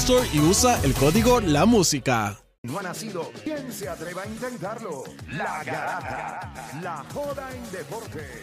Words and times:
Store 0.00 0.28
y 0.32 0.40
usa 0.40 0.80
el 0.82 0.94
código 0.94 1.40
La 1.40 1.64
Música. 1.64 2.36
No 2.62 2.78
ha 2.78 2.82
nacido. 2.82 3.30
¿Quién 3.42 3.72
se 3.72 3.88
atreva 3.88 4.24
a 4.24 4.26
intentarlo? 4.26 5.04
La 5.30 5.64
Garata. 5.64 6.52
La 6.82 7.02
joda 7.14 7.48
en 7.54 7.72
deporte. 7.72 8.42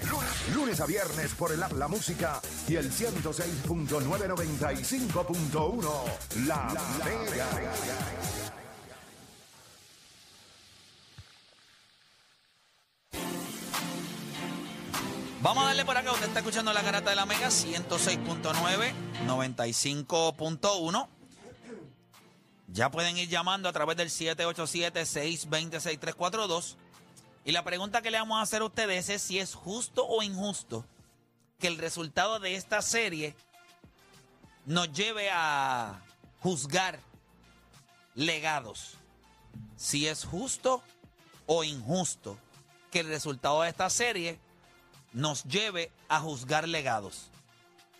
Lunes 0.55 0.81
a 0.81 0.87
viernes 0.87 1.35
por 1.35 1.51
el 1.51 1.61
app 1.61 1.73
La 1.73 1.87
Música 1.87 2.41
y 2.67 2.75
el 2.75 2.91
106.995.1. 2.91 5.91
La, 6.47 6.73
Mega. 7.05 7.45
Vamos 15.41 15.63
a 15.65 15.67
darle 15.67 15.85
por 15.85 15.97
acá. 15.97 16.11
Usted 16.13 16.25
está 16.27 16.39
escuchando 16.39 16.73
la 16.73 16.81
garata 16.81 17.11
de 17.11 17.15
la 17.15 17.25
Mega 17.27 17.49
106.9, 17.49 18.91
95.1. 19.27 21.12
Ya 22.73 22.89
pueden 22.89 23.17
ir 23.17 23.29
llamando 23.29 23.69
a 23.69 23.71
través 23.71 23.95
del 23.97 24.09
787-620-6342. 24.09 26.75
Y 27.45 27.51
la 27.51 27.63
pregunta 27.63 28.01
que 28.01 28.09
le 28.09 28.17
vamos 28.17 28.39
a 28.39 28.41
hacer 28.41 28.63
a 28.63 28.65
ustedes 28.65 29.09
es 29.09 29.21
si 29.21 29.37
es 29.37 29.53
justo 29.53 30.07
o 30.07 30.23
injusto 30.23 30.83
que 31.59 31.67
el 31.67 31.77
resultado 31.77 32.39
de 32.39 32.55
esta 32.55 32.81
serie 32.81 33.35
nos 34.65 34.91
lleve 34.91 35.29
a 35.31 36.01
juzgar 36.39 36.99
legados. 38.15 38.95
Si 39.77 40.07
es 40.07 40.25
justo 40.25 40.81
o 41.45 41.63
injusto 41.63 42.39
que 42.89 43.01
el 43.01 43.07
resultado 43.07 43.61
de 43.61 43.69
esta 43.69 43.91
serie 43.91 44.39
nos 45.11 45.43
lleve 45.43 45.91
a 46.09 46.21
juzgar 46.21 46.67
legados. 46.67 47.29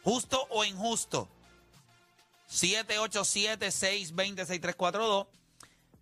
¿Justo 0.04 0.48
o 0.50 0.66
injusto? 0.66 1.30
787-620-6342. 2.54 5.28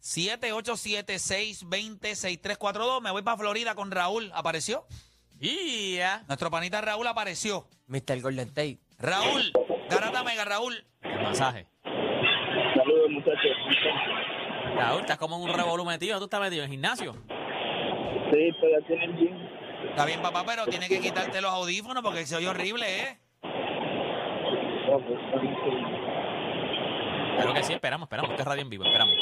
787-620-6342. 0.01 3.01
Me 3.01 3.11
voy 3.11 3.21
para 3.21 3.37
Florida 3.37 3.75
con 3.75 3.91
Raúl. 3.91 4.31
¿Apareció? 4.33 4.85
Yeah. 5.39 6.23
Nuestro 6.27 6.49
panita 6.51 6.81
Raúl 6.81 7.07
apareció. 7.07 7.67
Mr. 7.87 8.19
Golden 8.21 8.49
Tate. 8.49 8.79
Raúl, 8.99 9.53
Garata 9.89 10.23
Mega, 10.23 10.43
Raúl. 10.45 10.85
El 11.01 11.23
masaje. 11.23 11.67
Saludos, 11.83 13.09
muchachos. 13.09 13.51
Raúl, 14.75 15.01
estás 15.01 15.17
como 15.17 15.37
en 15.37 15.43
un 15.43 15.53
revolú 15.53 15.85
metido. 15.85 16.17
¿Tú 16.19 16.25
estás 16.25 16.41
metido 16.41 16.63
en 16.63 16.65
el 16.65 16.71
gimnasio? 16.71 17.13
Sí, 18.31 18.49
estoy 18.49 18.73
aquí 18.75 18.93
en 18.93 19.01
el 19.01 19.15
gym. 19.17 19.35
Está 19.89 20.05
bien, 20.05 20.21
papá, 20.21 20.43
pero 20.45 20.67
tiene 20.67 20.87
que 20.87 20.99
quitarte 20.99 21.41
los 21.41 21.51
audífonos 21.51 22.03
porque 22.03 22.25
se 22.25 22.35
oye 22.35 22.47
horrible, 22.47 23.01
¿eh? 23.01 23.19
Oh, 24.93 24.99
pues, 24.99 25.19
Claro 27.35 27.53
que 27.53 27.63
sí, 27.63 27.73
esperamos, 27.73 28.05
esperamos. 28.05 28.31
Esto 28.31 28.41
es 28.43 28.47
radio 28.47 28.61
en 28.61 28.69
vivo, 28.69 28.83
esperamos. 28.85 29.15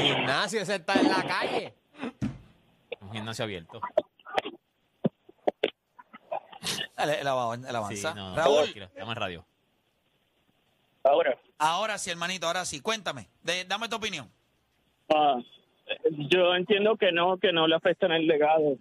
Gimnasio, 0.00 0.60
ese 0.60 0.74
está 0.76 0.94
en 0.94 1.08
la 1.08 1.22
calle. 1.24 1.74
Un 3.00 3.12
gimnasio 3.12 3.44
abierto. 3.44 3.80
El, 6.98 7.10
el 7.10 7.26
av- 7.26 7.54
el 7.54 7.60
Sí, 7.62 7.76
avanza. 7.76 8.14
no, 8.14 8.30
no, 8.30 8.36
Raúl, 8.36 8.62
tranquilo, 8.62 8.86
estamos 8.86 9.12
en 9.14 9.16
radio. 9.20 9.46
Ahora, 11.04 11.38
ahora 11.58 11.98
sí, 11.98 12.10
hermanito, 12.10 12.46
ahora 12.46 12.64
sí. 12.64 12.80
Cuéntame, 12.80 13.28
de- 13.42 13.64
dame 13.64 13.88
tu 13.88 13.96
opinión. 13.96 14.30
ah, 15.14 15.36
yo 16.08 16.54
entiendo 16.56 16.96
que 16.96 17.12
no, 17.12 17.38
que 17.38 17.52
no 17.52 17.66
le 17.68 17.76
afectan 17.76 18.10
el 18.12 18.26
legado. 18.26 18.76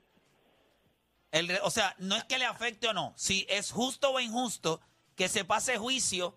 El 1.32 1.48
re- 1.50 1.60
o 1.62 1.70
sea, 1.70 1.94
no 2.00 2.16
es 2.16 2.24
que 2.24 2.40
le 2.40 2.46
afecte 2.46 2.88
o 2.88 2.94
no, 2.94 3.14
si 3.16 3.46
es 3.50 3.72
justo 3.72 4.12
o 4.12 4.20
injusto 4.20 4.82
que 5.16 5.28
se 5.28 5.46
pase 5.46 5.78
juicio 5.78 6.36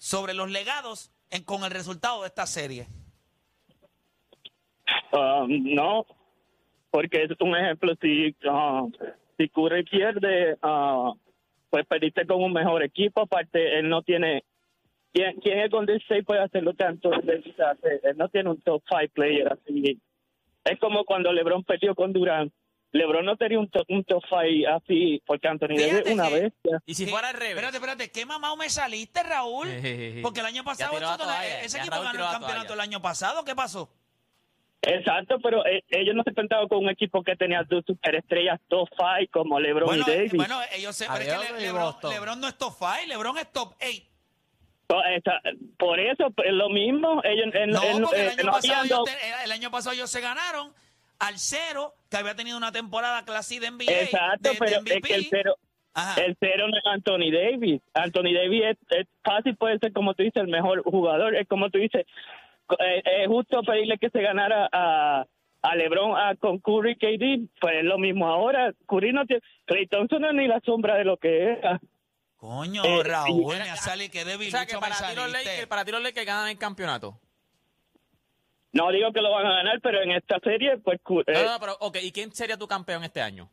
sobre 0.00 0.32
los 0.32 0.50
legados 0.50 1.12
en- 1.30 1.44
con 1.44 1.62
el 1.62 1.70
resultado 1.70 2.22
de 2.22 2.28
esta 2.28 2.46
serie. 2.46 2.86
Ah, 5.12 5.44
no, 5.46 6.06
porque 6.90 7.24
es 7.24 7.30
un 7.40 7.54
ejemplo, 7.54 7.92
si, 8.00 8.34
ah, 8.48 8.86
si 9.36 9.48
Curry 9.50 9.84
pierde, 9.84 10.56
ah, 10.62 11.12
pues 11.68 11.86
perdiste 11.86 12.26
con 12.26 12.42
un 12.42 12.52
mejor 12.52 12.82
equipo, 12.82 13.20
aparte 13.22 13.78
él 13.78 13.88
no 13.88 14.02
tiene... 14.02 14.42
¿Quién, 15.12 15.40
quién 15.40 15.58
es 15.58 15.70
Golden 15.70 15.96
State 15.98 16.22
puede 16.22 16.40
hacer 16.40 16.62
lo 16.62 16.72
que 16.72 16.84
Anthony 16.84 17.20
Davis 17.24 17.58
hace? 17.60 18.00
Él 18.04 18.16
no 18.16 18.28
tiene 18.28 18.48
un 18.50 18.60
top 18.62 18.82
five 18.88 19.08
player 19.08 19.52
así. 19.52 20.00
Es 20.64 20.78
como 20.78 21.04
cuando 21.04 21.32
LeBron 21.32 21.64
perdió 21.64 21.94
con 21.96 22.12
Durant. 22.12 22.52
LeBron 22.92 23.24
no 23.24 23.36
tenía 23.36 23.58
un 23.58 23.68
top, 23.70 23.84
un 23.88 24.02
top 24.04 24.22
five 24.28 24.66
así, 24.66 25.22
porque 25.26 25.46
Anthony 25.46 25.68
Fíjate 25.76 25.92
Davis 25.92 26.06
es 26.06 26.12
una 26.14 26.28
que- 26.28 26.34
vez. 26.40 26.52
Y 26.86 26.94
si 26.94 27.06
fuera 27.06 27.28
al 27.28 27.34
revés. 27.34 27.50
Espérate, 27.50 27.76
espérate, 27.76 28.10
¿qué 28.10 28.26
mamado 28.26 28.56
me 28.56 28.68
saliste, 28.68 29.22
Raúl? 29.22 29.68
Porque 30.22 30.40
el 30.40 30.46
año 30.46 30.64
pasado, 30.64 30.94
esto- 30.96 31.16
toalla, 31.18 31.60
ese 31.62 31.78
equipo 31.78 31.94
Raúl 31.94 32.06
ganó 32.06 32.24
el 32.24 32.30
campeonato 32.32 32.66
toalla. 32.66 32.74
el 32.74 32.80
año 32.88 33.00
pasado, 33.02 33.44
¿qué 33.44 33.54
pasó? 33.54 33.88
Exacto, 34.82 35.38
pero 35.42 35.64
eh, 35.66 35.84
ellos 35.90 36.14
no 36.14 36.22
se 36.22 36.30
enfrentaban 36.30 36.66
con 36.66 36.78
un 36.78 36.88
equipo 36.88 37.22
que 37.22 37.36
tenía 37.36 37.62
dos 37.68 37.84
superestrellas 37.86 38.58
top 38.68 38.88
five 38.96 39.28
como 39.28 39.60
LeBron 39.60 39.86
Bueno, 39.86 40.04
y 40.08 40.10
eh, 40.10 40.14
Davis. 40.16 40.32
bueno, 40.32 40.58
ellos 40.72 40.96
se, 40.96 41.04
pero 41.06 41.18
es 41.18 41.24
que 41.26 41.30
Adiós, 41.34 41.52
Le- 42.02 42.10
Lebron, 42.10 42.40
no 42.40 42.48
es 42.48 42.56
top 42.56 42.72
5, 42.78 42.90
Lebron 43.06 43.36
es 43.38 43.52
top 43.52 43.74
8. 43.78 43.88
No, 44.88 45.04
esa- 45.04 45.40
por 45.78 46.00
eso, 46.00 46.30
pues, 46.34 46.48
lo 46.52 46.70
mismo, 46.70 47.20
ellos 47.24 47.54
él- 47.54 47.70
No, 47.70 47.80
porque 48.00 48.20
el 48.22 48.26
eh, 48.26 48.30
año, 48.32 48.42
no 48.44 48.52
pasado 48.52 48.84
ellos 48.84 49.00
el 49.44 49.52
año 49.52 49.70
pasado 49.70 49.94
ellos 49.94 50.10
se 50.10 50.20
ganaron 50.22 50.72
al 51.20 51.38
cero, 51.38 51.94
que 52.10 52.16
había 52.16 52.34
tenido 52.34 52.56
una 52.56 52.72
temporada 52.72 53.24
clase 53.24 53.60
de 53.60 53.70
NBA. 53.70 53.84
Exacto, 54.02 54.48
de- 54.50 54.50
de 54.50 54.56
pero 54.58 54.80
es 54.84 55.02
que 55.02 55.14
el 55.14 55.26
cero, 55.30 55.54
Ajá. 55.94 56.20
el 56.22 56.36
cero 56.40 56.66
no 56.68 56.76
es 56.76 56.84
Anthony 56.86 57.30
Davis. 57.32 57.80
Anthony 57.94 58.32
Davis 58.34 58.62
es, 58.70 58.76
es 58.98 59.06
fácil, 59.22 59.56
puede 59.56 59.78
ser, 59.78 59.92
como 59.92 60.14
tú 60.14 60.22
dices, 60.22 60.42
el 60.42 60.48
mejor 60.48 60.82
jugador. 60.82 61.34
Es 61.36 61.46
como 61.46 61.70
tú 61.70 61.78
dices, 61.78 62.04
eh, 62.78 63.02
es 63.22 63.26
justo 63.28 63.62
pedirle 63.62 63.98
que 63.98 64.10
se 64.10 64.20
ganara 64.22 64.68
a, 64.72 65.24
a 65.62 65.76
LeBron 65.76 66.16
a, 66.16 66.34
con 66.36 66.58
Curry 66.58 66.96
KD. 66.96 67.48
Pues 67.60 67.74
es 67.76 67.84
lo 67.84 67.98
mismo 67.98 68.26
ahora. 68.28 68.72
Curry 68.86 69.12
no 69.12 69.26
tiene. 69.26 69.42
Clay 69.66 69.86
Thompson 69.86 70.22
no 70.22 70.28
es 70.30 70.34
ni 70.34 70.48
la 70.48 70.60
sombra 70.64 70.96
de 70.96 71.04
lo 71.04 71.16
que 71.18 71.44
era. 71.52 71.80
Coño, 72.36 72.82
Eh, 72.84 73.02
Raúl, 73.04 73.54
y- 73.56 73.58
me 73.58 73.76
sale 73.76 74.10
que 74.10 74.24
débil. 74.24 74.48
O 74.48 74.50
sea, 74.50 74.64
que 74.64 74.78
para 74.78 74.96
ti, 74.96 75.14
los. 75.14 75.30
Lakers, 75.30 75.66
para 75.66 75.84
ti 75.84 75.92
los 75.92 76.02
Lakers 76.02 76.26
ganan 76.26 76.48
el 76.48 76.56
campeonato. 76.58 77.20
No 78.72 78.90
digo 78.92 79.12
que 79.12 79.20
lo 79.20 79.30
van 79.32 79.46
a 79.46 79.54
ganar, 79.56 79.80
pero 79.82 80.00
en 80.02 80.12
esta 80.12 80.38
serie, 80.40 80.78
pues 80.78 81.00
eh, 81.26 81.32
no, 81.32 81.44
no, 81.52 81.60
pero, 81.60 81.76
ok, 81.80 81.96
¿y 82.02 82.12
quién 82.12 82.32
sería 82.32 82.56
tu 82.56 82.68
campeón 82.68 83.02
este 83.04 83.20
año? 83.20 83.50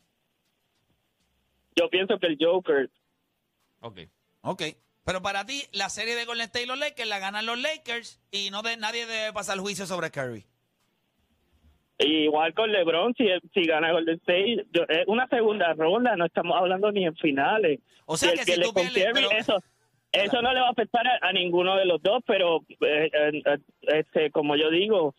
yo 1.76 1.90
pienso 1.92 2.18
que 2.18 2.26
el 2.28 2.38
Joker. 2.40 2.90
Ok. 3.82 4.00
Ok. 4.42 4.64
Pero 5.06 5.22
para 5.22 5.46
ti, 5.46 5.64
la 5.74 5.90
serie 5.90 6.16
de 6.16 6.26
Golden 6.26 6.46
State 6.46 6.64
y 6.64 6.68
los 6.68 6.80
Lakers 6.80 7.08
la 7.08 7.20
ganan 7.20 7.46
los 7.46 7.60
Lakers 7.60 8.20
y 8.32 8.50
no 8.50 8.62
de, 8.64 8.78
nadie 8.78 9.06
debe 9.06 9.32
pasar 9.32 9.60
juicio 9.60 9.86
sobre 9.86 10.10
Curry. 10.10 10.44
Igual 12.00 12.54
con 12.54 12.72
LeBron, 12.72 13.14
si, 13.16 13.26
si 13.54 13.64
gana 13.66 13.92
Golden 13.92 14.16
State, 14.18 14.66
yo- 14.72 14.84
es 14.90 15.08
una 15.08 15.28
segunda 15.28 15.74
ronda, 15.74 16.16
no 16.16 16.26
estamos 16.26 16.56
hablando 16.58 16.92
ni 16.92 17.06
en 17.06 17.16
finales. 17.16 17.80
O 18.06 18.18
sea 18.18 18.30
Y 18.30 18.34
el 18.34 18.46
que 18.46 18.54
si 18.54 18.60
le 18.60 18.66
tú 18.68 18.74
pierdes, 18.74 19.06
confirme 19.06 19.28
pero- 19.30 19.32
eso, 19.40 19.64
eso 20.26 20.42
no 20.42 20.54
le 20.54 20.60
va 20.62 20.68
a 20.68 20.72
afectar 20.72 21.06
a, 21.08 21.20
a 21.28 21.34
ninguno 21.34 21.76
de 21.76 21.86
los 21.86 22.02
dos, 22.02 22.24
pero 22.26 22.58
eh, 22.82 23.10
eh, 23.12 23.42
eh, 23.46 23.58
este, 23.82 24.32
como 24.32 24.56
yo 24.56 24.70
digo, 24.70 25.14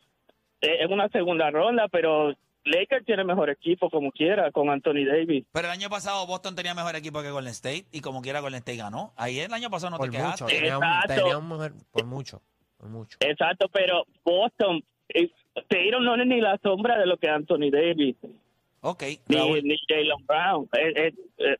eh, 0.60 0.78
es 0.80 0.90
una 0.90 1.08
segunda 1.08 1.50
ronda, 1.50 1.88
pero 1.88 2.32
Lakers 2.64 3.06
tiene 3.06 3.24
mejor 3.24 3.48
equipo 3.50 3.88
como 3.90 4.10
quiera 4.12 4.50
con 4.52 4.68
Anthony 4.68 5.04
Davis. 5.06 5.44
Pero 5.52 5.68
el 5.68 5.72
año 5.72 5.88
pasado 5.88 6.26
Boston 6.26 6.54
tenía 6.54 6.74
mejor 6.74 6.96
equipo 6.96 7.22
que 7.22 7.30
Golden 7.30 7.52
State 7.52 7.86
y 7.92 8.00
como 8.00 8.20
quiera 8.22 8.40
Golden 8.40 8.58
State 8.58 8.76
ganó. 8.78 9.12
Ahí 9.16 9.38
el 9.40 9.52
año 9.52 9.70
pasado 9.70 9.90
no 9.90 9.96
Por 9.98 10.10
te 10.10 10.18
mucho. 10.18 10.46
quejaste. 10.46 10.54
Tenía 10.56 10.78
un, 10.78 10.84
Exacto. 10.84 11.14
tenía 11.14 11.38
un 11.38 11.48
mejor, 11.48 11.72
por 11.90 12.04
mucho. 12.04 12.42
Por 12.76 12.88
mucho. 12.90 13.16
Exacto, 13.20 13.68
pero 13.72 14.04
Boston, 14.24 14.82
Tatum 15.68 16.04
no 16.04 16.14
es 16.20 16.26
ni 16.26 16.40
la 16.40 16.58
sombra 16.62 16.98
de 16.98 17.06
lo 17.06 17.16
que 17.16 17.28
Anthony 17.28 17.70
Davis, 17.70 18.16
Ok, 18.80 19.02
ni, 19.28 19.36
Raúl. 19.36 19.60
ni 19.64 19.76
Jalen 19.88 20.24
Brown. 20.26 20.68
Eh, 20.78 20.92
eh, 20.94 21.12
eh, 21.38 21.56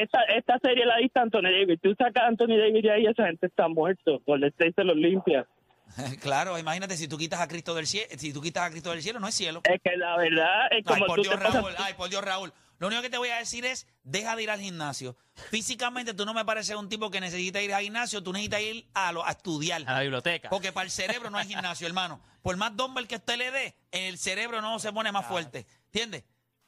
esta, 0.00 0.22
esta 0.24 0.58
serie 0.60 0.84
la 0.86 0.96
dista 0.98 1.20
Anthony 1.22 1.42
Davis. 1.50 1.80
Tú 1.82 1.94
sacas 1.98 2.22
a 2.24 2.26
Anthony 2.26 2.56
Davis 2.58 2.82
de 2.82 2.90
ahí, 2.92 3.06
esa 3.06 3.26
gente 3.26 3.46
está 3.46 3.68
muerto. 3.68 4.20
Golden 4.26 4.50
State 4.50 4.72
se 4.76 4.84
los 4.84 4.96
limpia. 4.96 5.46
claro, 6.22 6.58
imagínate 6.58 6.96
si 6.96 7.08
tú 7.08 7.18
quitas 7.18 7.40
a 7.40 7.48
Cristo 7.48 7.74
del 7.74 7.86
cielo, 7.86 8.08
si 8.16 8.32
tú 8.32 8.40
quitas 8.40 8.64
a 8.64 8.70
Cristo 8.70 8.90
del 8.90 9.02
cielo, 9.02 9.20
no 9.20 9.28
es 9.28 9.34
cielo. 9.34 9.60
Es 9.64 9.80
que 9.82 9.96
la 9.96 10.16
verdad 10.16 10.66
es 10.70 10.78
Ay, 10.78 10.82
como 10.82 11.06
por 11.06 11.16
tú 11.16 11.22
Dios, 11.22 11.34
te 11.36 11.40
pasas- 11.44 11.62
Raúl. 11.62 11.74
Ay, 11.78 11.94
por 11.94 12.08
Dios, 12.08 12.24
Raúl. 12.24 12.52
Lo 12.78 12.88
único 12.88 13.02
que 13.02 13.10
te 13.10 13.18
voy 13.18 13.28
a 13.28 13.36
decir 13.36 13.64
es, 13.64 13.86
deja 14.02 14.34
de 14.34 14.42
ir 14.42 14.50
al 14.50 14.60
gimnasio. 14.60 15.16
Físicamente 15.50 16.12
tú 16.12 16.24
no 16.26 16.34
me 16.34 16.44
pareces 16.44 16.74
un 16.76 16.88
tipo 16.88 17.08
que 17.10 17.20
necesita 17.20 17.62
ir 17.62 17.72
al 17.72 17.82
gimnasio, 17.82 18.22
tú 18.22 18.32
necesitas 18.32 18.60
ir 18.62 18.86
a, 18.94 19.12
lo- 19.12 19.24
a 19.24 19.30
estudiar. 19.30 19.82
A 19.86 19.92
la 19.94 20.00
biblioteca. 20.00 20.48
Porque 20.50 20.72
para 20.72 20.84
el 20.84 20.90
cerebro 20.90 21.30
no 21.30 21.38
hay 21.38 21.46
gimnasio, 21.46 21.86
hermano. 21.86 22.20
Por 22.42 22.56
más 22.56 22.76
dumbbell 22.76 23.06
que 23.06 23.14
usted 23.16 23.36
le 23.38 23.50
dé, 23.52 23.74
el 23.92 24.18
cerebro 24.18 24.60
no 24.60 24.78
se 24.80 24.92
pone 24.92 25.12
más 25.12 25.26
fuerte. 25.26 25.66
¿Entiendes? 25.86 26.24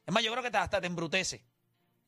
Es 0.07 0.15
más, 0.15 0.23
yo 0.23 0.31
creo 0.33 0.43
que 0.49 0.57
hasta 0.57 0.81
te 0.81 0.87
embrutece. 0.87 1.43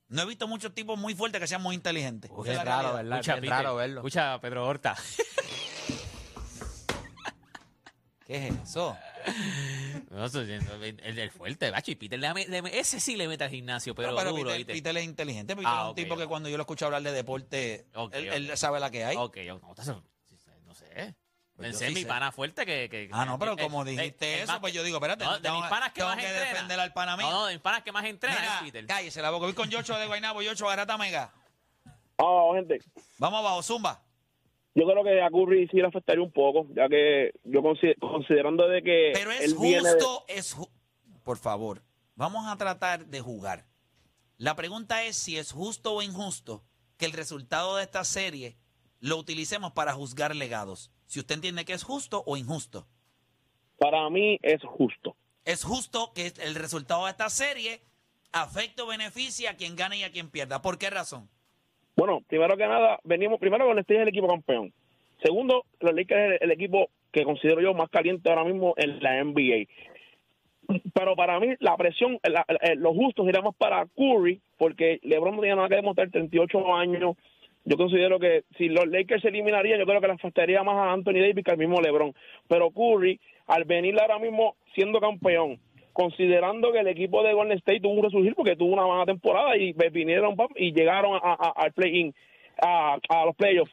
No 0.08 0.22
he 0.22 0.26
visto 0.26 0.49
muchos 0.49 0.72
tipos 0.75 0.99
muy 0.99 1.14
fuertes 1.14 1.40
que 1.40 1.46
sean 1.46 1.60
muy 1.62 1.75
inteligentes. 1.75 2.31
Esa 2.31 2.50
es 2.50 2.56
la 2.58 2.64
raro, 2.64 2.82
realidad. 2.93 2.94
¿verdad? 3.05 3.19
Escucha, 3.19 3.34
Es 3.34 3.40
Peter, 3.40 3.50
raro 3.56 3.76
verlo. 3.76 4.00
Escucha, 4.00 4.34
a 4.34 4.40
Pedro 4.40 4.66
Horta. 4.66 4.96
¿Qué 8.26 8.49
es 8.49 8.55
eso? 8.62 8.96
No, 10.10 10.25
eso- 10.26 10.40
el, 10.43 11.19
el, 11.19 11.31
fuerte, 11.31 11.70
bacho. 11.70 11.90
Y 11.90 11.94
Peter, 11.96 12.19
le, 12.19 12.32
le- 12.46 12.60
le- 12.62 12.78
ese 12.78 13.00
sí 13.00 13.16
le 13.16 13.26
mete 13.26 13.44
al 13.44 13.50
gimnasio, 13.50 13.94
pero, 13.94 14.08
Pero, 14.08 14.19
pero 14.19 14.31
duro, 14.31 14.43
Peter, 14.50 14.58
¿viste? 14.58 14.72
Peter 14.75 14.96
es 14.99 15.05
inteligente. 15.05 15.56
Peter 15.56 15.70
Ah, 15.70 15.78
es 15.78 15.84
un 15.84 15.90
ok, 15.90 15.96
tipo 15.96 16.16
que 16.16 16.26
cuando 16.26 16.49
yo 16.50 16.56
lo 16.58 16.62
escucho 16.62 16.84
hablar 16.87 17.02
de 17.02 17.12
deporte, 17.12 17.87
Ok, 17.94 18.14
él, 18.14 18.50
ok. 18.50 18.56
sabe 18.56 18.81
la 18.81 18.90
que 18.90 19.04
hay. 19.04 19.16
Ok, 19.16 19.38
yo- 19.38 19.58
no, 19.61 19.75
eso- 19.78 20.04
no 20.66 20.75
sé. 20.75 21.14
Pues 21.58 21.70
Pensé 21.70 21.87
en 21.87 21.90
sí 21.90 21.94
mi 21.96 22.02
sé. 22.02 22.06
pana 22.06 22.31
fuerte 22.31 22.64
que... 22.64 22.88
que- 22.88 23.10
Ah, 23.12 23.25
no, 23.25 23.37
pero 23.37 23.56
como 23.56 23.84
dijiste 23.84 24.34
el 24.37 24.40
eso, 24.44 24.60
pues 24.60 24.72
yo 24.72 24.84
digo, 24.84 24.99
espérate, 24.99 25.25
No, 25.25 25.34
de 25.34 25.40
tengo, 25.40 25.58
mis 25.60 25.69
panas 25.69 25.88
que 25.88 25.94
tengo 26.02 26.10
más 26.10 26.19
que 26.19 26.26
entrena. 26.28 26.50
defender 26.50 26.78
al 26.78 26.93
pana 26.93 27.16
mío. 27.16 27.26
No, 27.28 27.32
no, 27.32 27.46
de 27.46 27.55
mis 27.55 27.60
panas 27.62 27.82
que 27.82 27.90
más 27.90 28.05
entrena 28.05 28.37
es 28.37 28.40
Mira, 28.43 28.60
Peter. 28.62 28.87
cállese 28.87 29.20
la 29.20 29.31
boca. 29.31 29.46
Voy 29.46 29.55
con 29.55 29.69
Yocho 29.69 29.99
de 29.99 30.06
Guaynabo, 30.06 30.40
Yocho, 30.40 30.69
Garata 30.69 30.96
Mega. 30.96 31.32
Ah, 32.19 32.50
gente, 32.55 32.78
Vamos 33.19 33.40
abajo, 33.40 33.60
Zumba. 33.64 34.00
yo 34.76 34.84
creo 34.87 35.02
que 35.02 35.20
a 35.20 35.28
Curry 35.31 35.66
sí 35.66 35.78
le 35.78 35.88
afectaría 35.88 36.22
un 36.22 36.31
poco, 36.31 36.69
ya 36.76 36.88
que 36.88 37.32
yo 37.43 37.61
consi- 37.61 37.99
considerando 37.99 38.69
de 38.69 38.81
que 38.84 39.11
Pero 39.14 39.32
es 39.32 39.50
de- 39.50 39.56
justo, 39.56 40.25
es 40.28 40.56
ju- 40.56 40.70
Por 41.25 41.38
favor, 41.38 41.82
vamos 42.14 42.46
a 42.46 42.56
tratar 42.56 43.04
de 43.06 43.20
jugar. 43.20 43.66
La 44.37 44.54
pregunta 44.54 45.02
es 45.02 45.16
si 45.16 45.37
es 45.38 45.50
justo 45.50 45.93
o 45.94 46.02
injusto 46.02 46.62
que 46.96 47.04
el 47.06 47.12
resultado 47.12 47.75
de 47.75 47.82
esta 47.82 48.04
serie 48.04 48.56
lo 49.00 49.16
utilicemos 49.16 49.72
para 49.72 49.93
juzgar 49.93 50.37
legados. 50.37 50.93
Si 51.08 51.19
usted 51.19 51.34
entiende 51.34 51.64
que 51.64 51.72
es 51.72 51.82
justo 51.82 52.22
o 52.26 52.37
injusto. 52.37 52.87
para 53.78 54.08
mí 54.10 54.38
es 54.43 54.62
justo. 54.62 55.16
Es 55.44 55.64
justo 55.64 56.12
que 56.14 56.32
el 56.44 56.55
resultado 56.55 57.05
de 57.06 57.10
esta 57.12 57.28
serie 57.31 57.81
afecte 58.32 58.82
o 58.82 58.87
beneficie 58.87 59.49
a 59.49 59.56
quien 59.56 59.75
gane 59.76 59.99
y 59.99 60.02
a 60.05 60.12
quien 60.12 60.31
pierda. 60.31 60.62
¿Por 60.62 60.78
qué 60.78 60.90
razón? 60.90 61.28
Bueno, 61.96 62.20
primero 62.28 62.56
que 62.56 62.66
nada, 62.66 63.00
venimos 63.05 63.40
primero 63.40 63.66
con 63.66 63.78
este 63.78 63.94
es 63.96 64.02
el 64.02 64.08
equipo 64.08 64.28
campeón. 64.28 64.72
Segundo, 65.25 65.64
los 65.81 65.93
Lakers 65.94 66.20
es 66.34 66.40
el, 66.43 66.50
el 66.50 66.50
equipo 66.52 66.90
que 67.11 67.25
considero 67.25 67.61
yo 67.61 67.72
más 67.75 67.88
caliente 67.90 68.28
ahora 68.28 68.44
mismo 68.44 68.75
en 68.76 69.02
la 69.02 69.25
NBA. 69.25 69.66
Pero 70.93 71.16
para 71.16 71.40
mí 71.40 71.54
la 71.61 71.76
presión, 71.76 72.19
la- 72.22 72.44
la- 72.46 72.75
lo 72.75 72.93
justo 72.93 73.25
sería 73.25 73.40
más 73.40 73.54
para 73.56 73.87
Curry, 73.96 74.40
porque 74.58 75.00
LeBron 75.02 75.37
no 75.37 75.40
tiene 75.40 75.56
nada 75.56 75.69
que 75.69 75.76
demostrar, 75.76 76.11
38 76.11 76.75
años. 76.76 77.16
Yo 77.68 77.76
considero 77.76 78.18
que 78.18 78.44
si 78.56 78.68
los 78.68 78.86
Lakers 78.88 79.20
se 79.20 79.28
eliminarían, 79.28 79.78
yo 79.78 79.84
creo 79.84 80.00
que 80.00 80.06
le 80.06 80.14
afectaría 80.14 80.62
más 80.62 80.76
a 80.76 80.92
Anthony 80.92 81.20
Davis 81.20 81.44
que 81.44 81.50
al 81.50 81.58
mismo 81.58 81.80
LeBron. 81.82 82.14
Pero 82.48 82.70
Curry, 82.70 83.20
al 83.46 83.64
venir 83.64 83.94
ahora 84.00 84.18
mismo 84.18 84.56
siendo 84.74 85.00
campeón, 85.00 85.58
considerando 85.92 86.72
que 86.72 86.78
el 86.78 86.88
equipo 86.88 87.22
de 87.22 87.34
Golden 87.34 87.58
State 87.58 87.80
tuvo 87.80 87.92
un 87.92 88.04
resurgir 88.04 88.34
porque 88.34 88.56
tuvo 88.56 88.72
una 88.72 88.86
mala 88.86 89.04
temporada 89.04 89.54
y 89.56 89.74
vinieron 89.92 90.34
y 90.56 90.72
llegaron 90.72 91.14
a- 91.22 91.36
a- 91.38 91.52
al 91.56 91.72
play-in, 91.74 92.14
a, 92.62 92.96
a 93.08 93.26
los 93.26 93.36
playoffs, 93.36 93.72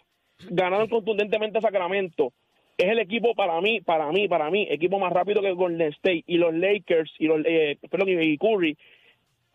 ganaron 0.49 0.89
contundentemente 0.89 1.59
a 1.59 1.61
Sacramento. 1.61 2.33
Es 2.77 2.89
el 2.89 2.99
equipo 2.99 3.33
para 3.35 3.61
mí, 3.61 3.79
para 3.79 4.11
mí, 4.11 4.27
para 4.27 4.49
mí, 4.49 4.67
equipo 4.69 4.99
más 4.99 5.13
rápido 5.13 5.41
que 5.41 5.53
Golden 5.53 5.93
State 5.93 6.25
y 6.27 6.37
los 6.37 6.53
Lakers 6.53 7.13
y 7.17 7.27
los 7.27 7.39
eh, 7.45 7.77
perdón, 7.89 8.09
y 8.09 8.37
Curry 8.37 8.77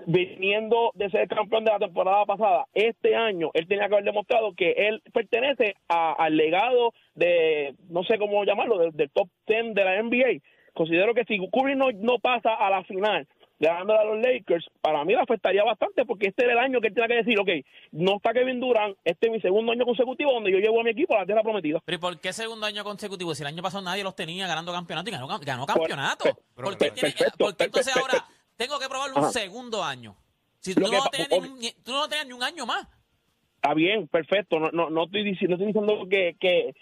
viniendo 0.06 0.90
de 0.94 1.10
ser 1.10 1.28
campeón 1.28 1.64
de 1.64 1.72
la 1.72 1.78
temporada 1.78 2.24
pasada, 2.24 2.66
este 2.74 3.14
año 3.14 3.50
él 3.54 3.66
tenía 3.68 3.88
que 3.88 3.94
haber 3.94 4.04
demostrado 4.04 4.52
que 4.54 4.72
él 4.72 5.02
pertenece 5.12 5.74
a- 5.88 6.12
al 6.12 6.36
legado 6.36 6.92
de, 7.14 7.74
no 7.88 8.02
sé 8.04 8.18
cómo 8.18 8.44
llamarlo, 8.44 8.78
del, 8.78 8.92
del 8.92 9.10
top 9.10 9.28
10 9.46 9.74
de 9.74 9.84
la 9.84 10.02
NBA. 10.02 10.40
Considero 10.74 11.14
que 11.14 11.24
si 11.24 11.38
Curry 11.50 11.74
no, 11.76 11.90
no 11.92 12.18
pasa 12.18 12.54
a 12.54 12.70
la 12.70 12.84
final 12.84 13.26
ganándole 13.58 13.98
a 14.00 14.04
los 14.04 14.22
Lakers, 14.22 14.70
para 14.80 15.04
mí 15.04 15.12
le 15.12 15.20
afectaría 15.20 15.62
bastante 15.62 16.06
porque 16.06 16.28
este 16.28 16.44
era 16.44 16.54
el 16.54 16.58
año 16.60 16.80
que 16.80 16.88
él 16.88 16.94
tenía 16.94 17.08
que 17.08 17.16
decir, 17.22 17.38
ok, 17.38 17.48
no 17.92 18.16
está 18.16 18.32
Kevin 18.32 18.58
Durant, 18.58 18.96
este 19.04 19.26
es 19.26 19.32
mi 19.32 19.40
segundo 19.42 19.72
año 19.72 19.84
consecutivo 19.84 20.32
donde 20.32 20.50
yo 20.50 20.56
llevo 20.58 20.80
a 20.80 20.84
mi 20.84 20.90
equipo 20.92 21.14
a 21.14 21.18
la 21.20 21.26
tierra 21.26 21.42
prometida. 21.42 21.78
Pero 21.84 21.96
¿y 21.96 22.00
por 22.00 22.18
qué 22.20 22.32
segundo 22.32 22.64
año 22.64 22.82
consecutivo? 22.84 23.34
Si 23.34 23.42
el 23.42 23.48
año 23.48 23.62
pasado 23.62 23.84
nadie 23.84 24.02
los 24.02 24.16
tenía 24.16 24.46
ganando 24.46 24.72
campeonato 24.72 25.10
y 25.10 25.12
ganó, 25.12 25.26
ganó 25.40 25.66
campeonato. 25.66 26.24
¿Por 26.54 26.78
qué, 26.78 26.90
tiene- 26.90 27.14
por 27.38 27.54
qué 27.54 27.64
entonces 27.64 27.94
ahora 27.94 28.24
tengo 28.60 28.78
que 28.78 28.88
probarlo 28.88 29.16
un 29.16 29.32
segundo 29.32 29.82
año? 29.82 30.14
Si 30.60 30.74
tú 30.74 30.82
que 30.82 30.96
no, 30.96 31.04
tenías 31.10 31.30
ni, 31.30 31.48
un- 31.48 31.82
tú 31.82 31.92
no 31.92 32.06
tenías 32.08 32.26
ni 32.26 32.32
un 32.34 32.42
año 32.42 32.66
más. 32.66 32.86
Está 33.56 33.72
bien, 33.74 34.06
perfecto. 34.08 34.58
No, 34.60 34.70
no, 34.70 34.90
no 34.90 35.04
estoy 35.04 35.24
diciendo, 35.24 35.56
no 35.56 35.64
estoy 35.64 35.72
diciendo 35.72 36.06
que, 36.10 36.36
que, 36.38 36.74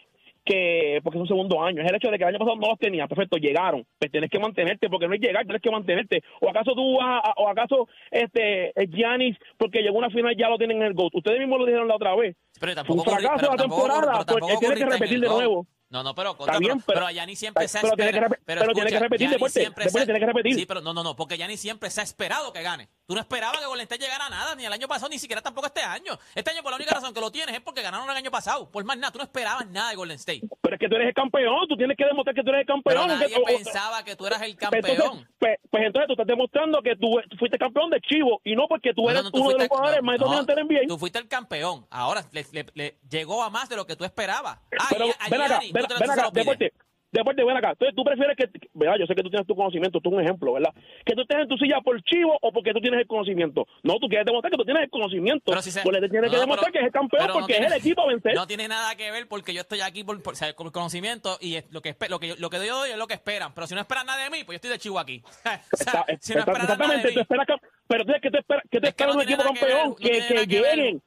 que 0.45 1.01
porque 1.05 1.19
es 1.19 1.23
un 1.23 1.29
segundo 1.29 1.63
año. 1.63 1.83
Es 1.83 1.89
el 1.89 1.97
hecho 1.97 2.11
de 2.11 2.19
que 2.19 2.25
el 2.25 2.31
año 2.31 2.39
pasado 2.39 2.57
no 2.57 2.69
los 2.69 2.79
tenía. 2.79 3.07
Perfecto, 3.07 3.37
llegaron. 3.37 3.87
Pues 3.99 4.11
tienes 4.11 4.31
que 4.31 4.39
mantenerte, 4.39 4.89
porque 4.89 5.07
no 5.07 5.15
es 5.15 5.21
llegar, 5.21 5.45
tienes 5.45 5.63
que 5.63 5.71
mantenerte. 5.71 6.23
O 6.41 6.49
acaso 6.51 6.73
tú 6.75 6.97
vas, 6.99 7.21
a- 7.25 7.35
o 7.37 7.49
acaso 7.49 7.89
este 8.11 8.73
Giannis, 8.91 9.37
porque 9.57 9.81
llegó 9.83 9.99
una 9.99 10.11
final 10.11 10.35
ya 10.37 10.49
lo 10.49 10.59
tienen 10.59 10.79
en 10.79 10.85
el 10.89 10.95
GOAT. 10.95 11.15
Ustedes 11.15 11.39
mismos 11.39 11.61
lo 11.61 11.67
dijeron 11.67 11.87
la 11.89 11.97
otra 11.97 12.15
vez. 12.17 12.37
Pero 12.59 12.73
Un 12.73 12.77
tampoco 12.77 13.05
corri- 13.05 13.21
fracaso 13.21 13.37
pero 13.41 13.51
la 13.53 13.57
tampoco 13.57 13.83
temporada, 13.83 14.13
pero 14.13 14.25
tampoco 14.25 14.41
pues, 14.41 14.53
él 14.55 14.59
tiene 14.61 14.75
que 14.75 14.85
repetir 14.91 15.21
de 15.21 15.29
nuevo. 15.29 15.67
No, 15.91 16.03
no, 16.03 16.15
pero, 16.15 16.37
contra, 16.37 16.59
bien, 16.59 16.73
pero, 16.73 16.85
pero- 16.87 16.95
pero 16.99 17.07
a 17.07 17.13
Giannis 17.13 17.39
siempre 17.39 17.67
se 17.67 17.79
ha 17.79 17.81
esperado. 17.81 18.37
pero 18.45 18.73
tiene 18.75 18.91
que 18.91 18.99
repetir, 18.99 19.19
Giannis 19.29 19.31
después 19.31 19.53
te- 19.55 19.61
siempre 19.61 19.85
después 19.85 20.03
se- 20.03 20.07
tiene 20.07 20.21
que 20.21 20.27
repetir. 20.27 20.55
Sí, 20.55 20.67
pero 20.67 20.81
no, 20.83 20.93
no, 20.93 21.03
no, 21.03 21.17
porque 21.17 21.37
Giannis 21.39 21.61
siempre 21.61 21.89
se 21.89 22.01
ha 22.01 22.05
esperado 22.05 22.53
que 22.53 22.61
gane. 22.63 22.89
Tú 23.07 23.15
no 23.15 23.21
esperabas 23.21 23.59
que 23.59 23.65
Golden 23.67 23.85
State 23.85 24.03
llegara 24.05 24.27
a 24.27 24.29
nada, 24.29 24.55
ni 24.55 24.67
el 24.67 24.73
año 24.73 24.87
pasado, 24.87 25.09
ni 25.09 25.19
siquiera 25.19 25.41
tampoco 25.41 25.67
este 25.69 25.81
año. 25.81 26.19
Este 26.35 26.51
año, 26.51 26.63
por 26.63 26.73
la 26.73 26.77
única 26.77 26.93
razón 26.95 27.15
que 27.15 27.21
lo 27.21 27.31
tienes 27.31 27.55
es 27.55 27.63
porque 27.63 27.81
ganaron 27.81 28.09
el 28.11 28.15
año 28.17 28.31
pasado. 28.31 28.71
Por 28.71 28.85
más 28.85 28.99
nada, 28.99 29.11
tú 29.13 29.19
no 29.19 29.25
esperabas 29.25 29.67
nada 29.71 29.89
de 29.89 29.97
Golden 29.97 30.17
State. 30.17 30.43
Pero 30.61 30.75
es 30.75 30.79
que 30.81 30.89
tú 30.91 30.95
eres 30.97 31.09
el 31.09 31.15
campeón. 31.15 31.67
Tú 31.69 31.77
tienes 31.79 31.97
que 31.97 32.05
demostrar 32.05 32.35
que 32.35 32.43
tú 32.43 32.51
eres 32.51 32.61
el 32.61 32.67
Pero 32.67 33.01
campeón. 33.01 33.09
nadie 33.21 33.35
que- 33.35 33.55
pensaba 33.57 34.05
que 34.05 34.15
tú 34.15 34.27
eras 34.27 34.43
el 34.43 34.57
Pues 34.57 34.71
campeón. 34.71 34.91
entonces, 34.91 35.27
pues, 35.39 35.59
pues 35.71 35.83
entonces 35.87 36.07
tú 36.09 36.13
estás 36.13 36.27
demostrando 36.27 36.83
que 36.83 36.97
tú, 36.97 37.19
fuiste 37.39 37.57
campeón 37.57 37.89
de 37.89 37.99
Chivo 38.03 38.43
y 38.45 38.55
no 38.55 38.69
porque 38.69 38.93
tú 38.93 39.05
No, 39.05 39.11
eres 39.11 39.23
no, 39.23 39.31
no, 39.31 39.33
tú 39.33 39.41
uno 39.41 39.51
de 39.53 39.59
los 39.61 39.69
jugadores 39.69 40.03
más 40.03 40.19
dominantes 40.19 40.55
del 40.55 40.65
NBA. 40.67 40.81
Tú 40.87 40.99
fuiste 40.99 41.19
el 41.19 41.29
campeón. 41.29 41.87
Ahora 41.89 42.27
le, 42.33 42.45
le- 42.53 42.67
le 42.75 42.99
llegó 43.09 43.43
a 43.43 43.49
más 43.49 43.71
de 43.71 43.77
lo 43.77 43.87
que 43.87 43.97
tú 43.97 44.05
esperabas. 44.05 44.59
Ah, 44.79 44.87
Pero 44.91 45.07
y 45.07 45.11
a- 45.11 45.15
a 45.19 45.29
ven 45.31 45.41
acá, 45.41 45.55
Giannis, 45.55 45.73
ven, 45.79 45.87
te 45.87 45.95
ven 46.05 46.11
acá, 46.11 46.31
deporte, 46.33 46.73
deporte, 47.11 47.45
ven 47.45 47.57
acá. 47.57 47.71
Entonces 47.71 47.95
tú 47.97 48.05
prefieres 48.05 48.37
que, 48.37 48.49
¿verdad? 48.75 48.97
Yo 49.01 49.07
sé 49.07 49.15
que 49.15 49.23
tú 49.23 49.31
tienes 49.31 49.47
tu 49.47 49.57
conocimiento, 49.57 50.01
tú 50.01 50.11
un 50.11 50.21
ejemplo, 50.21 50.53
¿verdad? 50.53 50.75
Que 51.07 51.15
tú 51.15 51.23
estés 51.23 51.39
en 51.39 51.49
tu 51.49 51.57
silla 51.57 51.81
por 51.81 52.03
chivo 52.03 52.37
o 52.43 52.53
porque 52.53 52.73
tú 52.75 52.81
tienes 52.81 53.01
el 53.01 53.07
conocimiento. 53.07 53.67
No, 53.83 53.95
tú 53.99 54.09
quieres 54.09 54.27
demostrar 54.27 54.51
que 54.51 54.59
tú 54.59 54.65
tienes 54.65 54.83
el 54.85 54.91
conocimiento. 54.91 55.45
Pero 55.47 55.63
si 55.63 55.71
se- 55.71 55.81
Pues 55.83 56.01
le 56.01 56.09
tienes 56.09 56.31
que 56.31 56.37
No, 56.37 56.41
demostrar 56.43 56.71
pero- 56.71 56.73
que 56.73 56.79
es 56.81 56.85
el 56.87 56.93
campeón 56.93 57.21
pero 57.23 57.33
no 57.35 57.41
porque 57.41 57.53
tiene- 57.55 57.67
es 57.67 57.73
el 57.73 57.79
equipo 57.79 58.03
a 58.03 58.07
vencer. 58.09 58.35
No 58.35 58.47
tiene 58.47 58.69
nada 58.69 58.95
que 58.97 59.11
ver 59.11 59.27
porque 59.27 59.55
yo 59.55 59.63
estoy 59.63 59.81
aquí 59.81 60.05
por, 60.05 60.23
por- 60.23 60.35
o 60.35 60.37
sea, 60.37 60.53
con 60.53 60.71
conocimiento 60.71 61.39
y 61.41 61.55
es 61.57 61.65
lo 61.73 61.81
que 61.81 61.97
lo 62.11 62.19
que 62.21 62.35
lo 62.37 62.51
que 62.51 62.67
yo 62.67 62.77
doy 62.77 62.91
es 62.91 62.97
lo 62.99 63.07
que 63.07 63.15
esperan. 63.15 63.55
Pero 63.55 63.67
si 63.67 63.75
no 63.75 63.81
esperan 63.81 64.05
nada 64.07 64.23
de 64.25 64.31
mí, 64.31 64.45
pues 64.45 64.55
yo 64.55 64.57
estoy 64.57 64.71
de 64.71 64.79
chivo 64.79 64.99
aquí. 64.99 65.23
O 65.73 65.77
sea, 65.77 66.05
Está- 66.05 66.05
si 66.21 66.35
no 66.35 66.41
está- 66.41 66.53
esperan 66.53 66.53
nada 66.53 66.67
de 66.67 66.73
exactamente, 66.75 67.09
mí. 67.09 67.15
tú 67.15 67.21
esperas 67.21 67.47
que- 67.47 67.67
pero 67.89 68.05
tú 68.05 68.13
que 68.21 68.31
tú 68.31 68.39
esperas, 68.39 68.65
que 68.71 68.81
tú 68.81 68.87
Es 68.87 68.95
que 68.95 69.07
no 69.07 69.15
un 69.15 69.23
equipo 69.23 69.39
que 69.39 69.45
campeón 69.61 69.97
que, 69.97 70.11
que 70.11 70.35
que 70.35 70.47
lleguen. 70.47 71.03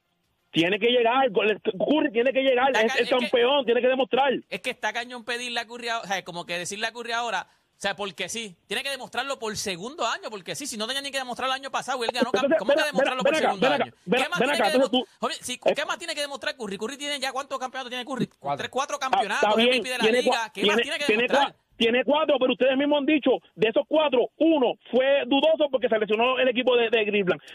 Tiene 0.51 0.79
que 0.79 0.87
llegar, 0.87 1.31
Curry 1.31 2.11
tiene 2.11 2.33
que 2.33 2.41
llegar, 2.41 2.67
Está 2.71 2.81
es 2.81 2.95
el 2.95 3.01
es 3.03 3.09
que- 3.09 3.15
campeón, 3.19 3.65
tiene 3.65 3.81
que 3.81 3.87
demostrar. 3.87 4.33
Es 4.49 4.59
que 4.61 4.69
está 4.71 4.91
cañón 4.93 5.23
pedirle 5.23 5.59
a 5.59 5.65
Curry, 5.65 5.87
ahora- 5.89 6.03
o 6.03 6.07
sea, 6.07 6.23
como 6.23 6.45
que 6.45 6.57
decirle 6.57 6.87
a 6.87 6.91
Curry 6.91 7.13
ahora, 7.13 7.47
o 7.49 7.81
sea, 7.81 7.95
porque 7.95 8.27
sí. 8.29 8.55
Tiene 8.67 8.83
que 8.83 8.89
demostrarlo 8.89 9.39
por 9.39 9.55
segundo 9.57 10.05
año, 10.05 10.29
porque 10.29 10.53
sí. 10.53 10.67
Si 10.67 10.77
no 10.77 10.85
tenía 10.87 11.01
ni 11.01 11.09
que 11.09 11.17
demostrarlo 11.17 11.55
el 11.55 11.61
año 11.61 11.71
pasado, 11.71 12.03
él 12.03 12.11
ganó. 12.13 12.29
Entonces, 12.33 12.59
¿Cómo 12.59 12.69
ven 12.69 12.77
que 12.77 12.83
demostrarlo 12.85 13.23
ven 13.23 13.31
por 13.33 13.41
segundo 13.41 13.61
ven 13.69 13.73
acá, 13.73 13.83
año? 13.85 13.93
¿Qué 13.93 14.29
más 14.29 14.37
tiene 14.39 14.53
acá, 14.53 14.63
que 14.63 14.69
entonces 14.75 14.91
demo- 14.91 15.03
tú- 15.05 15.07
Joder, 15.19 15.37
sí, 15.41 15.59
¿Qué 15.75 15.85
más 15.85 15.97
tiene 15.97 16.13
que 16.15 16.21
demostrar 16.21 16.55
Curry? 16.57 16.77
Curry 16.77 16.97
tiene 16.97 17.19
ya 17.19 17.31
cuántos 17.31 17.57
campeonatos 17.57 17.89
tiene 17.89 18.05
Curry? 18.05 18.27
Cuatro. 18.39 18.57
Tres, 18.57 18.69
cuatro 18.69 18.97
Ah, 18.97 18.99
campeonatos, 18.99 19.49
está 19.49 19.55
bien, 19.55 19.69
MVP 19.69 19.89
de 19.89 19.97
la 19.97 20.03
liga. 20.03 20.51
¿Qué 20.53 20.65
más 20.65 20.77
tiene- 20.81 20.99
que 20.99 21.05
demostrar? 21.15 21.55
Tiene 21.81 22.03
cuatro, 22.05 22.37
pero 22.39 22.53
ustedes 22.53 22.77
mismos 22.77 22.99
han 22.99 23.05
dicho, 23.07 23.31
de 23.55 23.69
esos 23.69 23.83
cuatro, 23.87 24.29
uno 24.37 24.75
fue 24.91 25.23
dudoso 25.25 25.67
porque 25.71 25.89
se 25.89 25.97
lesionó 25.97 26.37
el 26.37 26.47
equipo 26.47 26.77
de, 26.77 26.89
de. 26.89 27.01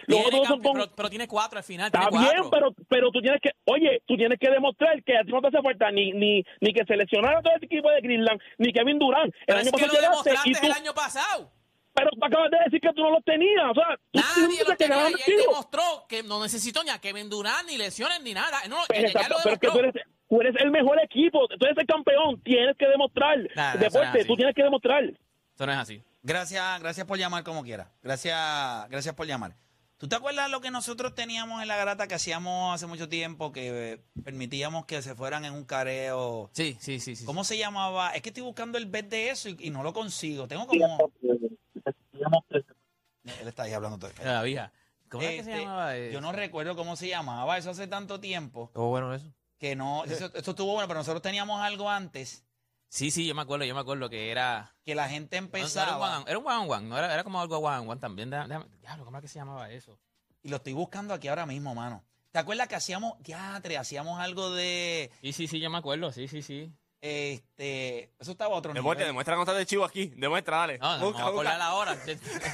Los 0.07 0.27
otros 0.27 0.49
son 0.49 0.61
con- 0.63 0.73
pero, 0.75 0.91
pero 0.97 1.09
tiene 1.09 1.29
cuatro 1.29 1.59
al 1.59 1.65
final. 1.65 1.87
Está 1.87 2.11
bien, 2.11 2.51
pero, 2.51 2.75
pero 2.89 3.11
tú 3.13 3.21
tienes 3.21 3.41
que, 3.41 3.51
oye, 3.67 4.03
tú 4.07 4.17
tienes 4.17 4.39
que 4.39 4.51
demostrar 4.51 5.03
que 5.05 5.17
a 5.17 5.23
ti 5.23 5.31
no 5.31 5.41
te 5.41 5.49
hace 5.49 5.63
falta 5.63 5.91
ni, 5.93 6.11
ni, 6.13 6.43
ni 6.61 6.73
que 6.73 6.85
seleccionara 6.85 7.41
todo 7.41 7.55
el 7.55 7.65
equipo 7.65 7.89
de 7.91 8.01
Cleveland, 8.01 8.41
ni 8.59 8.73
Kevin 8.73 8.99
Durant. 8.99 9.33
El 9.47 9.57
año 9.59 9.71
que 9.71 9.87
lo 9.87 9.93
y 10.45 10.53
tú, 10.53 10.67
el 10.67 10.73
año 10.73 10.93
pasado. 10.93 11.53
Pero 11.95 12.11
tú 12.11 12.27
acabas 12.27 12.51
de 12.51 12.59
decir 12.67 12.81
que 12.81 12.93
tú 12.93 13.03
no 13.03 13.11
los 13.11 13.25
tenías. 13.25 13.65
O 13.71 13.75
sea, 13.75 13.97
tú 14.13 14.21
Nadie 14.21 14.59
lo 14.61 14.71
que 14.73 14.77
tenía 14.77 14.97
ganaron 14.97 15.19
y 15.27 15.31
él 15.31 15.39
demostró 15.47 15.83
que 16.09 16.23
no 16.23 16.43
necesitó 16.43 16.85
ni 16.85 16.91
a 16.91 16.99
Kevin 16.99 17.31
Durant, 17.31 17.67
ni 17.69 17.79
lesiones, 17.79 18.21
ni 18.23 18.35
nada. 18.35 18.59
No, 18.69 18.77
Pues 18.89 19.13
ya 19.15 19.29
lo 19.29 19.37
pero 19.43 19.59
que 19.59 19.69
tú 19.69 19.79
eres, 19.79 19.95
tú 20.29 20.41
eres 20.41 20.55
el 20.61 20.71
mejor 20.71 20.99
equipo, 21.03 21.47
tú 21.49 21.65
eres 21.65 21.79
el 21.79 21.87
campeón, 21.87 22.41
tienes 22.43 22.77
que 22.77 22.87
demostrar. 22.87 23.39
Nah, 23.55 23.75
no 23.75 23.81
Deporte, 23.81 24.25
tú 24.25 24.37
tienes 24.37 24.55
que 24.55 24.63
demostrar. 24.63 25.05
Eso 25.05 25.67
no 25.67 25.73
es 25.73 25.79
así. 25.79 26.03
Gracias, 26.23 26.81
gracias 26.81 27.07
por 27.07 27.19
llamar 27.19 27.45
como 27.45 27.63
quiera. 27.63 27.93
Gracias, 28.03 28.89
gracias 28.91 29.15
por 29.15 29.27
llamar. 29.27 29.55
¿Tú 29.99 30.09
te 30.09 30.17
acuerdas 30.17 30.51
lo 30.51 30.61
que 30.61 30.71
nosotros 30.71 31.15
teníamos 31.15 31.63
en 31.63 31.69
la 31.69 31.77
grata 31.79 32.07
que 32.07 32.15
hacíamos 32.15 32.75
hace 32.75 32.87
mucho 32.87 33.09
tiempo 33.09 33.51
que 33.51 33.93
eh, 33.93 33.99
permitíamos 34.25 34.85
que 34.85 35.01
se 35.01 35.15
fueran 35.15 35.47
en 35.47 35.55
un 35.55 35.65
careo? 35.65 36.51
Sí, 36.53 36.77
sí, 36.81 37.01
sí. 37.01 37.17
sí. 37.17 37.25
¿Cómo 37.25 37.45
se 37.45 37.57
llamaba? 37.57 38.11
Es 38.11 38.21
que 38.21 38.29
estoy 38.29 38.43
buscando 38.43 38.77
el 38.77 38.87
bet 38.87 39.09
de 39.09 39.31
eso 39.31 39.49
y, 39.49 39.57
y 39.59 39.71
no 39.71 39.83
lo 39.83 39.95
consigo. 39.95 40.47
Tengo 40.49 40.67
como. 40.67 41.11
Él 42.43 43.49
está 43.49 43.63
ahí 43.65 43.73
hablando 43.73 43.99
todo. 43.99 44.11
La 44.23 44.43
vieja. 44.43 44.71
¿Cómo 45.09 45.23
es 45.23 45.31
que 45.31 45.45
se 45.45 45.51
Este, 45.51 45.63
llamaba 45.63 45.97
eso? 45.97 46.13
Yo 46.13 46.21
no 46.21 46.33
recuerdo 46.33 46.77
cómo 46.77 46.97
se 46.97 47.09
llamaba 47.09 47.57
eso 47.57 47.71
hace 47.71 47.87
tanto 47.87 48.21
tiempo 48.21 48.65
Estuvo 48.67 48.89
bueno 48.89 49.15
eso. 49.15 49.33
Que 49.59 49.75
no. 49.77 50.05
Eso, 50.07 50.27
eso 50.35 50.51
estuvo 50.51 50.73
bueno, 50.73 50.89
pero 50.89 51.01
nosotros 51.01 51.23
teníamos 51.23 51.61
algo 51.63 51.89
antes 51.91 52.43
Sí, 52.89 53.11
sí, 53.11 53.27
yo 53.27 53.35
me 53.35 53.43
acuerdo, 53.43 53.65
yo 53.65 53.75
me 53.75 53.81
acuerdo 53.81 54.09
que 54.09 54.31
era... 54.31 54.73
que 54.85 54.95
la 54.95 55.09
gente 55.09 55.37
no, 55.37 55.43
no 55.43 55.47
empezaba. 55.59 55.89
era 55.89 55.97
un 55.97 56.03
one, 56.03 56.25
era 56.31 56.39
un 56.39 56.47
one 56.47 56.57
on 56.57 56.71
one, 56.71 56.89
no 56.89 56.97
era, 56.97 57.13
era 57.13 57.25
como 57.25 57.41
algo 57.41 57.59
one 57.59 57.79
on 57.79 57.89
one 57.91 58.01
también. 58.01 58.31
Déjame- 58.31 58.69
diablo, 58.81 59.05
¿cómo 59.05 59.19
es 59.19 59.23
que 59.23 59.29
se 59.29 59.39
llamaba 59.41 59.69
eso? 59.71 59.99
Y 60.43 60.49
lo 60.49 60.57
estoy 60.57 60.73
buscando 60.73 61.13
aquí 61.13 61.27
ahora 61.27 61.47
mismo, 61.47 61.75
mano. 61.75 62.05
¿Te 62.31 62.39
acuerdas 62.39 62.69
que 62.69 62.77
hacíamos, 62.77 63.21
teatre, 63.25 63.77
hacíamos 63.77 64.21
algo 64.21 64.51
de, 64.51 65.11
Sí, 65.21 65.33
sí, 65.33 65.49
sí, 65.49 65.59
yo 65.59 65.69
me 65.69 65.79
acuerdo, 65.79 66.13
sí, 66.13 66.29
sí, 66.29 66.43
sí. 66.43 66.73
este, 67.01 68.13
eso 68.21 68.31
estaba 68.31 68.55
otro 68.55 68.73
Deporte, 68.73 68.99
nivel. 69.01 69.09
demuestra 69.09 69.35
cómo 69.35 69.43
estás 69.43 69.57
de 69.59 69.67
chivo 69.67 69.85
aquí. 69.85 70.13
Demuestra, 70.17 70.59
dale. 70.59 70.79
No, 70.79 70.99
no, 70.99 71.07
Busca, 71.07 71.19
me 71.19 71.25
voy 71.25 71.31
a 71.31 71.35
busca. 71.35 71.55
acordar 71.55 71.61
ahora. 71.61 71.99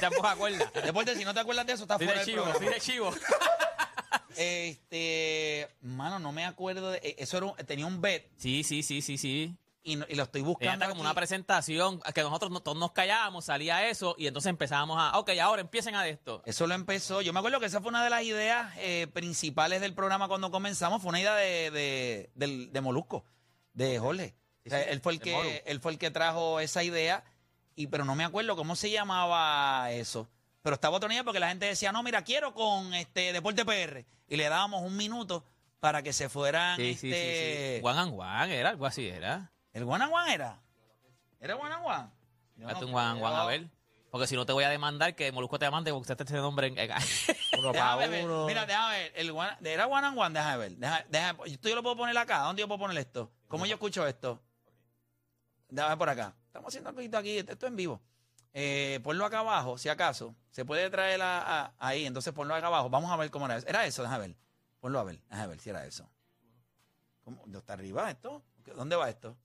Tampoco 0.01 0.23
me 0.23 0.29
acuerda. 0.29 0.71
Deporte, 0.83 1.15
si 1.15 1.23
no 1.25 1.33
te 1.33 1.39
acuerdas 1.41 1.65
de 1.67 1.73
eso, 1.73 1.83
está 1.83 1.97
Soy 1.97 2.07
fuera 2.07 2.19
de 2.21 2.25
chivo, 2.25 2.43
programa. 2.43 2.65
soy 2.65 2.73
de 2.73 2.81
chivo. 2.81 3.11
Este, 4.37 5.67
mano, 5.81 6.19
no 6.19 6.31
me 6.31 6.45
acuerdo 6.45 6.91
de, 6.91 6.97
eh, 6.99 7.15
eso 7.19 7.37
era 7.37 7.45
un- 7.47 7.55
tenía 7.65 7.85
un 7.85 8.01
bet 8.01 8.29
Sí, 8.37 8.63
sí, 8.63 8.83
sí, 8.83 9.01
sí, 9.01 9.17
sí. 9.17 9.55
y, 9.83 9.95
no- 9.97 10.05
y 10.07 10.15
lo 10.15 10.23
estoy 10.23 10.41
Era 10.41 10.47
buscando 10.47 10.85
como 10.85 10.91
aquí. 10.95 11.01
una 11.01 11.13
presentación 11.13 11.99
que 12.13 12.21
nosotros 12.21 12.51
no- 12.51 12.61
todos 12.61 12.77
nos 12.77 12.91
callábamos, 12.91 13.45
salía 13.45 13.87
eso 13.89 14.15
y 14.17 14.27
entonces 14.27 14.49
empezábamos 14.49 14.97
a, 14.99 15.17
ok, 15.19 15.31
ahora 15.41 15.61
empiecen 15.61 15.95
a 15.95 16.07
esto. 16.07 16.41
Eso 16.45 16.67
lo 16.67 16.73
empezó. 16.75 17.21
Yo 17.21 17.33
me 17.33 17.39
acuerdo 17.39 17.59
que 17.59 17.65
esa 17.65 17.81
fue 17.81 17.89
una 17.89 18.03
de 18.03 18.09
las 18.09 18.23
ideas 18.23 18.73
eh, 18.77 19.07
principales 19.13 19.81
del 19.81 19.93
programa 19.93 20.27
cuando 20.27 20.51
comenzamos. 20.51 21.01
Fue 21.01 21.09
una 21.09 21.19
idea 21.19 21.35
de, 21.35 22.29
de, 22.35 22.67
de 22.71 22.81
Molusco, 22.81 23.25
de 23.73 23.99
Jorge. 23.99 24.35
O 24.65 24.69
sea, 24.69 24.81
él, 24.83 25.01
fue 25.01 25.13
el 25.13 25.19
que, 25.19 25.63
él 25.65 25.81
fue 25.81 25.91
el 25.91 25.97
que 25.97 26.09
trajo 26.09 26.61
esa 26.61 26.83
idea, 26.83 27.25
y 27.75 27.87
pero 27.87 28.05
no 28.05 28.15
me 28.15 28.23
acuerdo 28.23 28.55
cómo 28.55 28.77
se 28.77 28.89
llamaba 28.89 29.91
eso. 29.91 30.29
Pero 30.63 30.73
estaba 30.75 30.97
otro 30.97 31.09
nivel 31.09 31.23
porque 31.25 31.39
la 31.39 31.49
gente 31.49 31.65
decía, 31.67 31.91
no, 31.91 32.01
mira, 32.01 32.23
quiero 32.23 32.53
con 32.53 32.93
este 32.93 33.31
Deporte 33.33 33.63
PR. 33.65 34.05
Y 34.27 34.37
le 34.37 34.49
dábamos 34.49 34.81
un 34.81 34.95
minuto 34.97 35.45
para 35.79 36.01
que 36.01 36.13
se 36.13 36.29
fueran. 36.29 36.77
Sí, 36.77 36.93
sí, 36.93 36.99
sí, 37.01 37.07
este, 37.13 37.77
sí. 37.81 37.85
One 37.85 37.99
and 37.99 38.13
one, 38.19 38.55
era 38.57 38.69
algo 38.69 38.85
así, 38.85 39.07
era. 39.07 39.51
¿El 39.73 39.83
one 39.83 40.03
and 40.05 40.13
one 40.13 40.33
era? 40.33 40.61
¿Era 41.39 41.55
one 41.57 41.73
and 41.73 41.85
one? 41.85 42.09
Yo 42.55 42.67
Hazte 42.69 42.81
no 42.81 42.87
un 42.87 42.95
one 42.95 43.05
and 43.09 43.21
one, 43.23 43.35
a 43.35 43.45
ver. 43.45 43.69
Porque 44.09 44.27
si 44.27 44.35
no 44.35 44.45
te 44.45 44.53
voy 44.53 44.63
a 44.63 44.69
demandar, 44.69 45.15
que 45.15 45.31
Molusco 45.31 45.57
te 45.59 45.65
demande 45.65 45.91
porque 45.91 46.03
usted 46.03 46.15
te 46.15 46.23
ese 46.23 46.35
nombre 46.37 46.67
en... 46.67 46.75
Uno 47.59 47.73
para 47.73 47.95
ver. 47.97 48.23
uno. 48.23 48.45
Mira, 48.45 48.65
déjame 48.65 48.97
ver. 48.99 49.11
El 49.15 49.31
one- 49.31 49.57
¿Era 49.63 49.87
one 49.87 50.07
and 50.07 50.17
one? 50.17 50.39
Déjame 50.39 50.57
ver. 50.57 50.71
Deja- 50.77 51.05
deja- 51.09 51.35
¿Esto 51.45 51.67
yo 51.69 51.75
lo 51.75 51.83
puedo 51.83 51.97
poner 51.97 52.17
acá? 52.17 52.37
¿Dónde 52.39 52.61
yo 52.61 52.67
puedo 52.67 52.79
poner 52.79 52.97
esto? 52.99 53.31
¿Cómo 53.47 53.65
yo 53.65 53.73
escucho 53.73 54.07
esto? 54.07 54.39
Déjame 55.67 55.89
ver 55.89 55.97
por 55.97 56.09
acá. 56.09 56.35
Estamos 56.45 56.67
haciendo 56.69 56.89
algo 56.91 57.17
aquí. 57.17 57.37
Esto 57.39 57.53
es 57.53 57.63
en 57.63 57.75
vivo. 57.75 58.01
Eh, 58.53 58.99
ponlo 59.03 59.25
acá 59.25 59.39
abajo, 59.39 59.77
si 59.77 59.89
acaso. 59.89 60.35
Se 60.51 60.63
puede 60.65 60.89
traer 60.89 61.21
a- 61.21 61.61
a- 61.65 61.73
ahí. 61.79 62.05
Entonces 62.05 62.33
ponlo 62.33 62.53
acá 62.55 62.67
abajo. 62.67 62.89
Vamos 62.89 63.11
a 63.11 63.15
ver 63.17 63.31
cómo 63.31 63.45
era 63.45 63.57
eso. 63.57 63.67
¿Era 63.67 63.85
eso? 63.85 64.03
Déjame 64.03 64.27
ver. 64.27 64.37
Ponlo 64.79 64.99
a 64.99 65.03
ver. 65.03 65.19
Déjame 65.29 65.47
ver 65.47 65.59
si 65.59 65.69
era 65.71 65.85
eso. 65.85 66.07
¿Cómo? 67.23 67.37
¿Dónde 67.41 67.57
¿Está 67.59 67.73
arriba 67.73 68.09
esto? 68.11 68.43
¿Dónde 68.75 68.95
va 68.95 69.09
esto? 69.09 69.35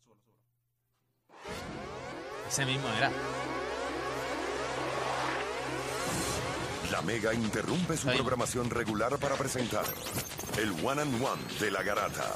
Ese 2.48 2.64
mismo 2.66 2.88
era. 2.96 3.10
La 6.90 7.02
Mega 7.02 7.34
interrumpe 7.34 7.96
su 7.96 8.08
programación 8.08 8.70
regular 8.70 9.18
para 9.18 9.36
presentar 9.36 9.84
el 10.56 10.70
One 10.84 11.02
and 11.02 11.22
One 11.22 11.42
de 11.60 11.70
la 11.70 11.82
Garata. 11.82 12.34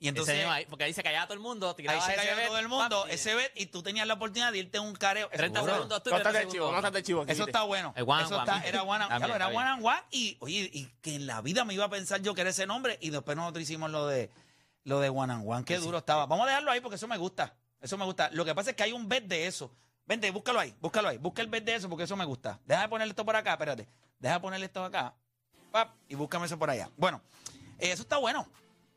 Y 0.00 0.04
Ese 0.06 0.08
entonces... 0.10 0.36
mismo 0.36 0.52
ahí, 0.52 0.64
porque 0.66 0.84
ahí 0.84 0.92
se 0.92 1.02
callaba 1.02 1.26
todo 1.26 1.34
el 1.34 1.40
mundo. 1.40 1.68
Ahí 1.70 1.74
tiraba 1.74 2.00
se 2.00 2.12
ese 2.12 2.20
cayó 2.24 2.36
bet, 2.36 2.46
todo 2.46 2.58
el 2.60 2.68
mundo, 2.68 3.06
ese 3.08 3.34
bet, 3.34 3.50
y 3.56 3.66
tú 3.66 3.82
tenías 3.82 4.06
la 4.06 4.14
oportunidad 4.14 4.52
de 4.52 4.58
irte 4.58 4.78
a 4.78 4.80
un 4.80 4.94
careo. 4.94 5.28
30 5.28 5.58
Seguro. 5.58 5.74
segundos 5.74 6.02
tú 6.04 6.10
y 6.10 6.12
No 6.12 6.18
30 6.20 6.28
estás 6.30 6.32
de 6.46 6.52
chivo, 6.52 6.64
no 6.64 6.68
segundos. 6.70 6.78
estás 6.78 6.92
de 6.92 7.02
chivo. 7.02 7.22
aquí, 7.22 7.32
Eso 7.32 7.44
está 7.46 7.62
bueno. 7.64 7.92
El 7.96 8.04
one 8.08 8.22
Eso 8.22 8.38
and 8.38 8.48
está- 8.48 8.56
one. 8.58 8.68
era 8.68 8.82
one 8.84 8.92
and, 9.04 9.08
También, 9.10 9.18
claro, 9.18 9.34
era 9.34 9.46
está 9.48 9.58
one 9.58 9.68
and 9.70 9.84
one 9.84 10.02
y, 10.12 10.36
oye, 10.40 10.70
y 10.72 10.86
que 11.02 11.14
en 11.16 11.26
la 11.26 11.40
vida 11.40 11.64
me 11.64 11.74
iba 11.74 11.84
a 11.84 11.90
pensar 11.90 12.22
yo 12.22 12.32
que 12.34 12.42
era 12.42 12.50
ese 12.50 12.64
nombre 12.66 12.96
y 13.00 13.10
después 13.10 13.36
nosotros 13.36 13.62
hicimos 13.62 13.90
lo 13.90 14.06
de 14.06 14.30
lo 14.84 15.00
de 15.00 15.08
one 15.08 15.32
and 15.32 15.42
one. 15.46 15.64
Qué 15.64 15.78
duro 15.78 15.98
estaba. 15.98 16.26
Vamos 16.26 16.44
a 16.44 16.48
dejarlo 16.50 16.70
ahí 16.70 16.80
porque 16.80 16.94
eso 16.96 17.08
me 17.08 17.16
gusta. 17.18 17.54
Eso 17.80 17.98
me 17.98 18.04
gusta. 18.04 18.30
Lo 18.32 18.44
que 18.44 18.54
pasa 18.54 18.70
es 18.70 18.76
que 18.76 18.84
hay 18.84 18.92
un 18.92 19.08
bet 19.08 19.24
de 19.24 19.46
eso. 19.48 19.70
Vente, 20.06 20.30
búscalo 20.30 20.60
ahí, 20.60 20.74
búscalo 20.80 21.08
ahí. 21.08 21.18
Busca 21.18 21.42
el 21.42 21.48
bet 21.48 21.64
de 21.64 21.74
eso 21.74 21.88
porque 21.88 22.04
eso 22.04 22.16
me 22.16 22.24
gusta. 22.24 22.58
Deja 22.64 22.82
de 22.82 22.88
ponerle 22.88 23.10
esto 23.10 23.24
por 23.24 23.34
acá, 23.36 23.52
espérate. 23.52 23.86
Deja 24.20 24.34
de 24.34 24.40
ponerle 24.40 24.66
esto 24.66 24.82
acá. 24.84 25.12
Pap, 25.72 25.90
y 26.08 26.14
búscame 26.14 26.46
eso 26.46 26.58
por 26.58 26.70
allá. 26.70 26.88
Bueno, 26.96 27.20
eh, 27.78 27.90
eso 27.92 28.02
está 28.02 28.16
bueno. 28.16 28.48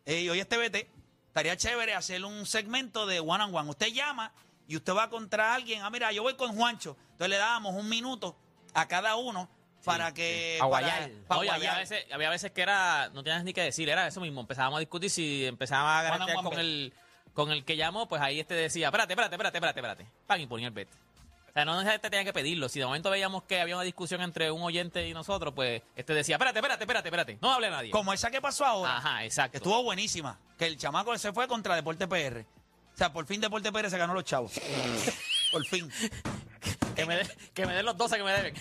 Eh, 0.05 0.21
y 0.21 0.29
hoy 0.29 0.39
este 0.39 0.57
BT 0.57 0.87
estaría 1.27 1.55
chévere 1.57 1.93
hacer 1.93 2.23
un 2.25 2.45
segmento 2.45 3.05
de 3.05 3.19
one 3.19 3.43
on 3.43 3.55
one. 3.55 3.69
Usted 3.69 3.87
llama 3.87 4.31
y 4.67 4.75
usted 4.75 4.93
va 4.93 5.09
contra 5.09 5.53
alguien. 5.53 5.81
Ah, 5.83 5.89
mira, 5.89 6.11
yo 6.11 6.23
voy 6.23 6.35
con 6.35 6.55
Juancho. 6.55 6.97
Entonces 7.11 7.29
le 7.29 7.37
dábamos 7.37 7.75
un 7.75 7.87
minuto 7.89 8.35
a 8.73 8.87
cada 8.87 9.15
uno 9.15 9.49
para 9.83 10.13
que. 10.13 10.57
A 10.61 10.69
para- 10.69 10.87
guayar. 10.87 11.11
para 11.27 11.39
Oye, 11.41 11.49
había 11.49 11.75
veces, 11.77 12.05
había 12.11 12.29
veces 12.29 12.51
que 12.51 12.61
era, 12.61 13.09
no 13.13 13.23
tienes 13.23 13.43
ni 13.43 13.53
que 13.53 13.61
decir, 13.61 13.89
era 13.89 14.07
eso 14.07 14.21
mismo. 14.21 14.41
Empezábamos 14.41 14.77
a 14.77 14.79
discutir 14.79 15.09
si 15.09 15.45
empezábamos 15.45 16.21
a 16.21 16.39
one 16.39 16.49
con 16.49 16.59
el, 16.59 16.93
con 17.33 17.51
el 17.51 17.63
que 17.65 17.75
llamó, 17.77 18.07
pues 18.07 18.21
ahí 18.21 18.39
este 18.39 18.53
decía, 18.53 18.87
espérate, 18.87 19.13
espérate, 19.13 19.35
espérate, 19.35 19.57
espérate, 19.57 19.79
espérate. 19.79 20.07
Pan 20.27 20.41
y 20.41 20.47
ponía 20.47 20.67
el 20.67 20.73
bet. 20.73 20.89
O 21.51 21.53
sea, 21.53 21.65
no 21.65 21.73
necesariamente 21.73 22.09
tenía 22.09 22.23
que 22.23 22.31
pedirlo. 22.33 22.69
Si 22.69 22.79
de 22.79 22.85
momento 22.85 23.09
veíamos 23.09 23.43
que 23.43 23.59
había 23.59 23.75
una 23.75 23.83
discusión 23.83 24.21
entre 24.21 24.49
un 24.51 24.61
oyente 24.61 25.05
y 25.05 25.13
nosotros, 25.13 25.53
pues 25.53 25.81
este 25.97 26.13
decía, 26.13 26.35
espérate, 26.35 26.59
espérate, 26.59 26.83
espérate, 26.83 27.07
espérate. 27.09 27.37
No 27.41 27.51
hable 27.53 27.67
a 27.67 27.71
nadie. 27.71 27.91
Como 27.91 28.13
esa 28.13 28.31
que 28.31 28.39
pasó 28.39 28.65
ahora. 28.65 28.97
Ajá, 28.97 29.25
exacto. 29.25 29.51
que 29.51 29.57
estuvo 29.57 29.83
buenísima. 29.83 30.39
Que 30.57 30.67
el 30.67 30.77
chamaco 30.77 31.17
se 31.17 31.33
fue 31.33 31.47
contra 31.49 31.75
Deporte 31.75 32.07
PR. 32.07 32.45
O 32.93 32.97
sea, 32.97 33.11
por 33.11 33.25
fin 33.25 33.41
Deporte 33.41 33.69
PR 33.71 33.89
se 33.89 33.97
ganó 33.97 34.13
los 34.13 34.23
chavos. 34.23 34.53
por 35.51 35.65
fin. 35.65 35.91
que, 36.95 37.05
me 37.05 37.17
de- 37.17 37.37
que 37.53 37.65
me 37.65 37.73
den 37.73 37.85
los 37.85 37.97
12 37.97 38.15
que 38.17 38.23
me 38.23 38.31
deben. 38.31 38.55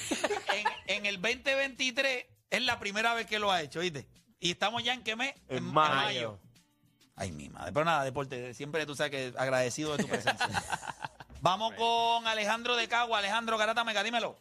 En, 0.52 0.97
en 0.97 1.06
el 1.06 1.23
2023 1.23 2.26
es 2.50 2.62
la 2.62 2.80
primera 2.80 3.14
vez 3.14 3.26
que 3.26 3.38
lo 3.38 3.52
ha 3.52 3.62
hecho, 3.62 3.78
¿viste? 3.80 4.09
Y 4.40 4.50
estamos 4.50 4.82
ya 4.82 4.94
en 4.94 5.04
qué 5.04 5.14
mes? 5.14 5.35
En 5.49 5.62
mayo. 5.62 6.40
Ay, 7.14 7.30
mi 7.30 7.49
madre. 7.50 7.70
Pero 7.73 7.85
nada, 7.85 8.02
Deporte, 8.02 8.54
siempre 8.54 8.85
tú 8.87 8.97
sabes 8.97 9.11
que 9.12 9.32
agradecido 9.38 9.97
de 9.97 10.02
tu 10.02 10.09
presencia. 10.09 10.49
Vamos 11.42 11.73
con 11.75 12.26
Alejandro 12.26 12.76
de 12.76 12.87
Cagua. 12.87 13.18
Alejandro 13.18 13.56
Garata 13.56 13.82
Mega, 13.82 14.02
dímelo. 14.02 14.37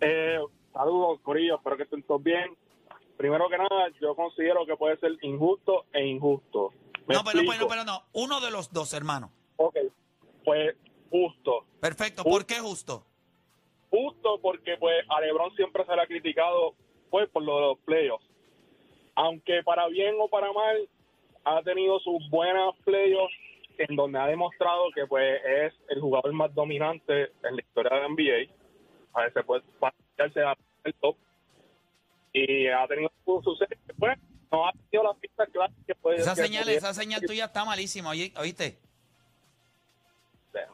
Eh, 0.00 0.38
saludos, 0.72 1.20
Corillo, 1.22 1.56
espero 1.56 1.76
que 1.76 1.84
estén 1.84 2.02
todos 2.02 2.22
bien. 2.22 2.56
Primero 3.16 3.48
que 3.48 3.58
nada, 3.58 3.88
yo 4.00 4.16
considero 4.16 4.66
que 4.66 4.76
puede 4.76 4.96
ser 4.98 5.12
injusto 5.22 5.84
e 5.92 6.04
injusto. 6.04 6.72
No, 7.06 7.22
pero, 7.24 7.42
pero, 7.48 7.68
pero 7.68 7.84
no. 7.84 8.02
Uno 8.12 8.40
de 8.40 8.50
los 8.50 8.72
dos, 8.72 8.92
hermano. 8.92 9.30
Ok, 9.56 9.76
pues 10.44 10.74
justo. 11.10 11.64
Perfecto. 11.80 12.24
¿Por 12.24 12.44
qué 12.46 12.56
justo? 12.56 13.04
Justo 13.90 14.40
porque 14.42 14.76
pues 14.78 15.04
a 15.08 15.20
LeBron 15.20 15.54
siempre 15.54 15.86
se 15.86 15.94
le 15.94 16.02
ha 16.02 16.06
criticado 16.06 16.74
pues 17.10 17.28
por 17.30 17.44
lo 17.44 17.54
de 17.54 17.60
los 17.60 17.78
playoffs. 17.84 18.26
Aunque 19.14 19.62
para 19.62 19.86
bien 19.86 20.16
o 20.20 20.28
para 20.28 20.52
mal 20.52 20.88
ha 21.44 21.62
tenido 21.62 22.00
sus 22.00 22.28
buenas 22.30 22.74
playoffs 22.84 23.36
en 23.78 23.96
donde 23.96 24.18
ha 24.18 24.26
demostrado 24.26 24.84
que 24.94 25.06
pues 25.06 25.40
es 25.44 25.74
el 25.88 26.00
jugador 26.00 26.32
más 26.32 26.54
dominante 26.54 27.32
en 27.42 27.56
la 27.56 27.60
historia 27.62 27.90
de 27.94 28.00
la 28.02 28.08
NBA. 28.08 28.52
A 29.14 29.22
veces 29.22 29.44
puede 29.44 29.62
pasarse 29.78 30.42
al 30.42 30.56
top 31.00 31.16
y 32.32 32.66
ha 32.68 32.86
tenido 32.86 33.10
sus 33.24 33.44
sucesos. 33.44 33.78
Pues 33.98 34.18
no 34.50 34.68
ha 34.68 34.72
tenido 34.72 35.04
las 35.10 35.16
pistas 35.18 35.48
claras 35.52 35.74
que 35.86 35.94
puede 35.94 36.16
Esa 36.18 36.34
que 36.34 36.42
señal, 36.42 36.62
pudiera- 36.64 36.78
esa 36.78 36.94
señal 36.94 37.22
tuya 37.22 37.44
está 37.46 37.64
malísima, 37.64 38.10
¿oíste? 38.10 38.78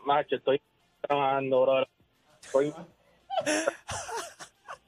Macho, 0.04 0.36
estoy 0.36 0.60
trabajando, 1.00 1.62
brother. 1.62 1.88
Estoy 2.42 2.74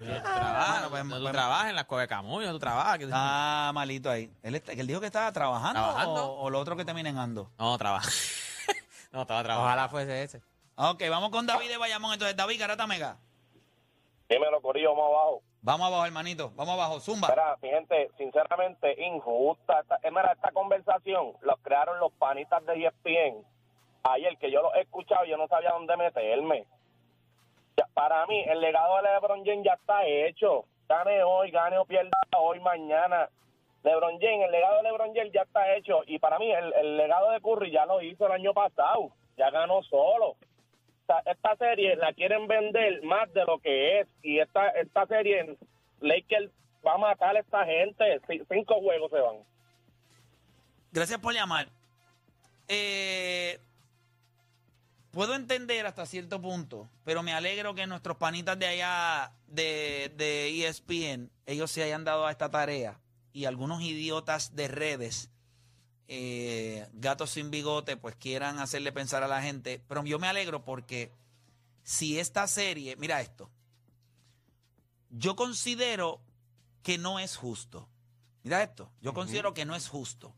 Trabajas, 0.07 0.91
Bueno, 0.91 1.09
pues, 1.09 1.19
tú 1.19 1.23
pues- 1.25 1.33
trabajas 1.33 1.71
en 1.71 1.77
las 1.77 1.85
Cueva 1.85 2.03
de 2.03 2.09
Camuy, 2.09 2.47
tú 2.47 2.59
trabajas. 2.59 2.99
que- 2.99 3.05
Está 3.05 3.71
malito 3.75 4.11
ahí. 4.11 4.31
Él, 4.43 4.55
está- 4.55 4.75
que 4.75 4.81
él 4.81 4.87
dijo 4.87 5.01
que 5.01 5.07
estaba 5.07 5.33
trabajando, 5.33 5.81
¿Trabajando? 5.81 6.25
O, 6.33 6.43
o 6.45 6.51
lo 6.51 6.59
otro 6.61 6.77
que 6.77 6.85
termina 6.85 7.09
en 7.09 7.19
ando. 7.19 7.51
No, 7.59 7.77
trabaja. 7.79 8.09
no, 9.13 9.23
estaba 9.23 9.43
trabajando. 9.43 9.67
Ojalá 9.67 9.89
fuese 9.89 10.23
ese. 10.23 10.43
Ok, 10.77 11.03
vamos 11.11 11.31
con 11.31 11.47
David 11.47 11.69
de 11.69 11.77
Bayamón. 11.77 12.13
Entonces, 12.15 12.37
David 12.37 12.59
Garata 12.61 12.87
Mega. 12.87 13.17
Dímelo, 14.29 14.61
Corillo, 14.63 14.95
más 14.95 15.05
abajo. 15.07 15.43
Vamos 15.61 15.87
abajo, 15.87 16.07
hermanito. 16.07 16.51
Vamos 16.57 16.75
abajo. 16.75 16.99
Zumba. 17.01 17.29
Mira, 17.29 17.57
mi 17.63 17.69
gente, 17.69 18.11
sinceramente, 18.19 19.05
injusta. 19.05 19.81
Esta, 19.81 19.97
eh, 20.03 20.11
mira, 20.11 20.33
esta 20.33 20.51
conversación 20.53 21.35
los 21.43 21.59
crearon 21.63 22.01
los 22.01 22.11
panitas 22.15 22.65
de 22.67 22.87
ESPN. 22.87 23.45
Ayer 24.05 24.37
que 24.39 24.51
yo 24.51 24.63
los 24.63 24.75
he 24.75 24.81
escuchado, 24.81 25.25
yo 25.27 25.37
no 25.37 25.47
sabía 25.49 25.71
dónde 25.71 25.97
meterme. 25.97 26.67
Para 27.95 28.27
mí, 28.27 28.43
el 28.47 28.61
legado 28.61 28.97
de 28.97 29.03
LeBron 29.03 29.45
James 29.45 29.65
ya 29.65 29.75
está 29.75 30.07
hecho. 30.07 30.65
Gane 30.89 31.23
hoy, 31.23 31.51
gane 31.51 31.79
o 31.79 31.85
pierda 31.85 32.11
hoy, 32.37 32.61
mañana. 32.61 33.29
LeBron 33.83 34.19
James, 34.21 34.47
el 34.47 34.53
legado 34.53 34.77
de 34.77 34.83
LeBron 34.85 35.15
James 35.15 35.33
ya 35.33 35.43
está 35.43 35.75
hecho. 35.75 36.03
Y 36.07 36.19
para 36.19 36.39
mí, 36.39 36.51
el, 36.53 36.73
el 36.75 36.97
legado 36.97 37.31
de 37.31 37.41
Curry 37.41 37.71
ya 37.71 37.87
lo 37.87 38.01
hizo 38.01 38.27
el 38.27 38.33
año 38.33 38.53
pasado. 38.53 39.11
Ya 39.37 39.51
ganó 39.51 39.83
solo. 39.83 40.37
Esta 41.27 41.57
serie 41.57 41.97
la 41.97 42.13
quieren 42.13 42.47
vender 42.47 43.03
más 43.03 43.33
de 43.33 43.45
lo 43.45 43.59
que 43.59 44.01
es. 44.01 44.09
Y 44.23 44.39
esta, 44.39 44.69
esta 44.71 45.07
serie, 45.07 45.57
Lakers 46.01 46.51
va 46.87 46.95
a 46.95 46.99
matar 46.99 47.37
a 47.37 47.41
esta 47.41 47.65
gente. 47.65 48.21
Cinco 48.49 48.81
juegos 48.81 49.11
se 49.11 49.21
van. 49.21 49.37
Gracias 50.93 51.19
por 51.19 51.35
llamar. 51.35 51.67
Eh, 52.69 53.59
puedo 55.13 55.35
entender 55.35 55.87
hasta 55.87 56.05
cierto 56.07 56.41
punto, 56.41 56.91
pero 57.05 57.23
me 57.23 57.33
alegro 57.33 57.75
que 57.75 57.87
nuestros 57.87 58.17
panitas 58.17 58.59
de 58.59 58.67
allá 58.67 59.33
de, 59.47 60.13
de 60.17 60.67
ESPN, 60.67 61.31
ellos 61.47 61.71
se 61.71 61.85
hayan 61.85 62.03
dado 62.05 62.27
a 62.27 62.33
esta 62.33 62.51
tarea 62.51 63.01
y 63.33 63.45
algunos 63.45 63.81
idiotas 63.83 64.57
de 64.57 64.67
redes, 64.67 65.31
eh, 66.09 66.89
gatos 66.95 67.31
sin 67.31 67.51
bigote, 67.51 67.97
pues 67.97 68.17
quieran 68.17 68.59
hacerle 68.59 68.91
pensar 68.91 69.23
a 69.23 69.29
la 69.29 69.41
gente. 69.41 69.81
Pero 69.87 70.05
yo 70.05 70.19
me 70.19 70.27
alegro 70.27 70.65
porque 70.65 71.13
si 71.85 72.19
esta 72.19 72.49
serie, 72.49 72.97
mira 72.97 73.21
esto, 73.21 73.49
yo 75.11 75.37
considero 75.37 76.21
que 76.83 76.99
no 76.99 77.21
es 77.21 77.37
justo. 77.37 77.89
Mira 78.43 78.63
esto, 78.63 78.91
yo 79.01 79.15
considero 79.15 79.55
que 79.55 79.65
no 79.65 79.77
es 79.77 79.89
justo 79.89 80.35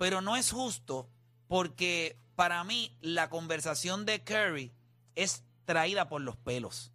pero 0.00 0.22
no 0.22 0.34
es 0.34 0.50
justo 0.50 1.10
porque 1.46 2.16
para 2.40 2.64
mí 2.64 2.96
la 3.02 3.28
conversación 3.28 4.06
de 4.06 4.24
Curry 4.24 4.72
es 5.14 5.44
traída 5.66 6.08
por 6.08 6.22
los 6.22 6.38
pelos. 6.38 6.90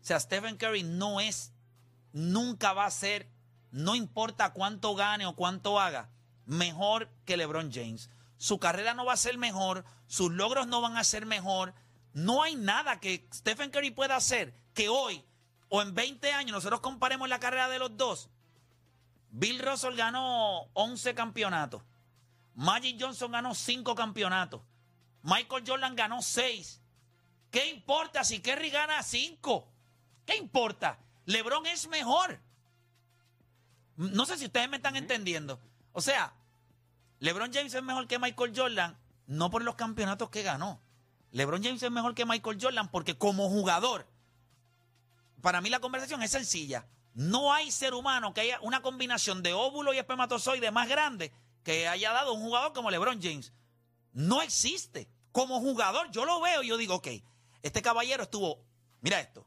O 0.00 0.04
sea, 0.04 0.18
Stephen 0.18 0.56
Curry 0.56 0.84
no 0.84 1.20
es, 1.20 1.52
nunca 2.14 2.72
va 2.72 2.86
a 2.86 2.90
ser, 2.90 3.28
no 3.70 3.94
importa 3.94 4.54
cuánto 4.54 4.94
gane 4.94 5.26
o 5.26 5.36
cuánto 5.36 5.78
haga, 5.78 6.08
mejor 6.46 7.10
que 7.26 7.36
LeBron 7.36 7.70
James. 7.70 8.08
Su 8.38 8.58
carrera 8.58 8.94
no 8.94 9.04
va 9.04 9.12
a 9.12 9.18
ser 9.18 9.36
mejor, 9.36 9.84
sus 10.06 10.32
logros 10.32 10.66
no 10.66 10.80
van 10.80 10.96
a 10.96 11.04
ser 11.04 11.26
mejor. 11.26 11.74
No 12.14 12.42
hay 12.42 12.54
nada 12.54 13.00
que 13.00 13.28
Stephen 13.34 13.70
Curry 13.70 13.90
pueda 13.90 14.16
hacer 14.16 14.54
que 14.72 14.88
hoy 14.88 15.22
o 15.68 15.82
en 15.82 15.94
20 15.94 16.32
años 16.32 16.52
nosotros 16.52 16.80
comparemos 16.80 17.28
la 17.28 17.38
carrera 17.38 17.68
de 17.68 17.80
los 17.80 17.98
dos. 17.98 18.30
Bill 19.28 19.58
Russell 19.58 19.94
ganó 19.94 20.70
11 20.72 21.14
campeonatos. 21.14 21.82
Magic 22.54 22.96
Johnson 22.98 23.30
ganó 23.30 23.54
5 23.54 23.94
campeonatos. 23.94 24.62
Michael 25.22 25.64
Jordan 25.66 25.96
ganó 25.96 26.22
6. 26.22 26.80
¿Qué 27.50 27.68
importa 27.70 28.24
si 28.24 28.40
Kerry 28.40 28.70
gana 28.70 29.02
5? 29.02 29.68
¿Qué 30.24 30.36
importa? 30.36 30.98
LeBron 31.26 31.66
es 31.66 31.88
mejor. 31.88 32.40
No 33.96 34.24
sé 34.24 34.38
si 34.38 34.46
ustedes 34.46 34.68
me 34.68 34.76
están 34.76 34.96
entendiendo. 34.96 35.60
O 35.92 36.00
sea, 36.00 36.32
LeBron 37.18 37.52
James 37.52 37.74
es 37.74 37.82
mejor 37.82 38.06
que 38.06 38.18
Michael 38.18 38.52
Jordan, 38.56 38.96
no 39.26 39.50
por 39.50 39.62
los 39.62 39.74
campeonatos 39.74 40.30
que 40.30 40.42
ganó. 40.42 40.80
LeBron 41.32 41.62
James 41.62 41.82
es 41.82 41.90
mejor 41.90 42.14
que 42.14 42.24
Michael 42.24 42.58
Jordan 42.60 42.90
porque 42.90 43.18
como 43.18 43.48
jugador, 43.48 44.06
para 45.42 45.60
mí 45.60 45.70
la 45.70 45.80
conversación 45.80 46.22
es 46.22 46.30
sencilla. 46.30 46.86
No 47.14 47.52
hay 47.52 47.70
ser 47.70 47.94
humano 47.94 48.32
que 48.32 48.40
haya 48.42 48.60
una 48.62 48.82
combinación 48.82 49.42
de 49.42 49.52
óvulo 49.52 49.92
y 49.92 49.98
espermatozoide 49.98 50.70
más 50.70 50.88
grande 50.88 51.32
que 51.64 51.88
haya 51.88 52.12
dado 52.12 52.32
un 52.32 52.40
jugador 52.40 52.72
como 52.72 52.90
LeBron 52.90 53.20
James. 53.20 53.52
No 54.12 54.42
existe. 54.42 55.08
Como 55.32 55.60
jugador, 55.60 56.10
yo 56.10 56.24
lo 56.24 56.40
veo 56.40 56.62
y 56.62 56.68
yo 56.68 56.76
digo, 56.76 56.96
ok, 56.96 57.08
este 57.62 57.82
caballero 57.82 58.24
estuvo, 58.24 58.64
mira 59.00 59.20
esto, 59.20 59.46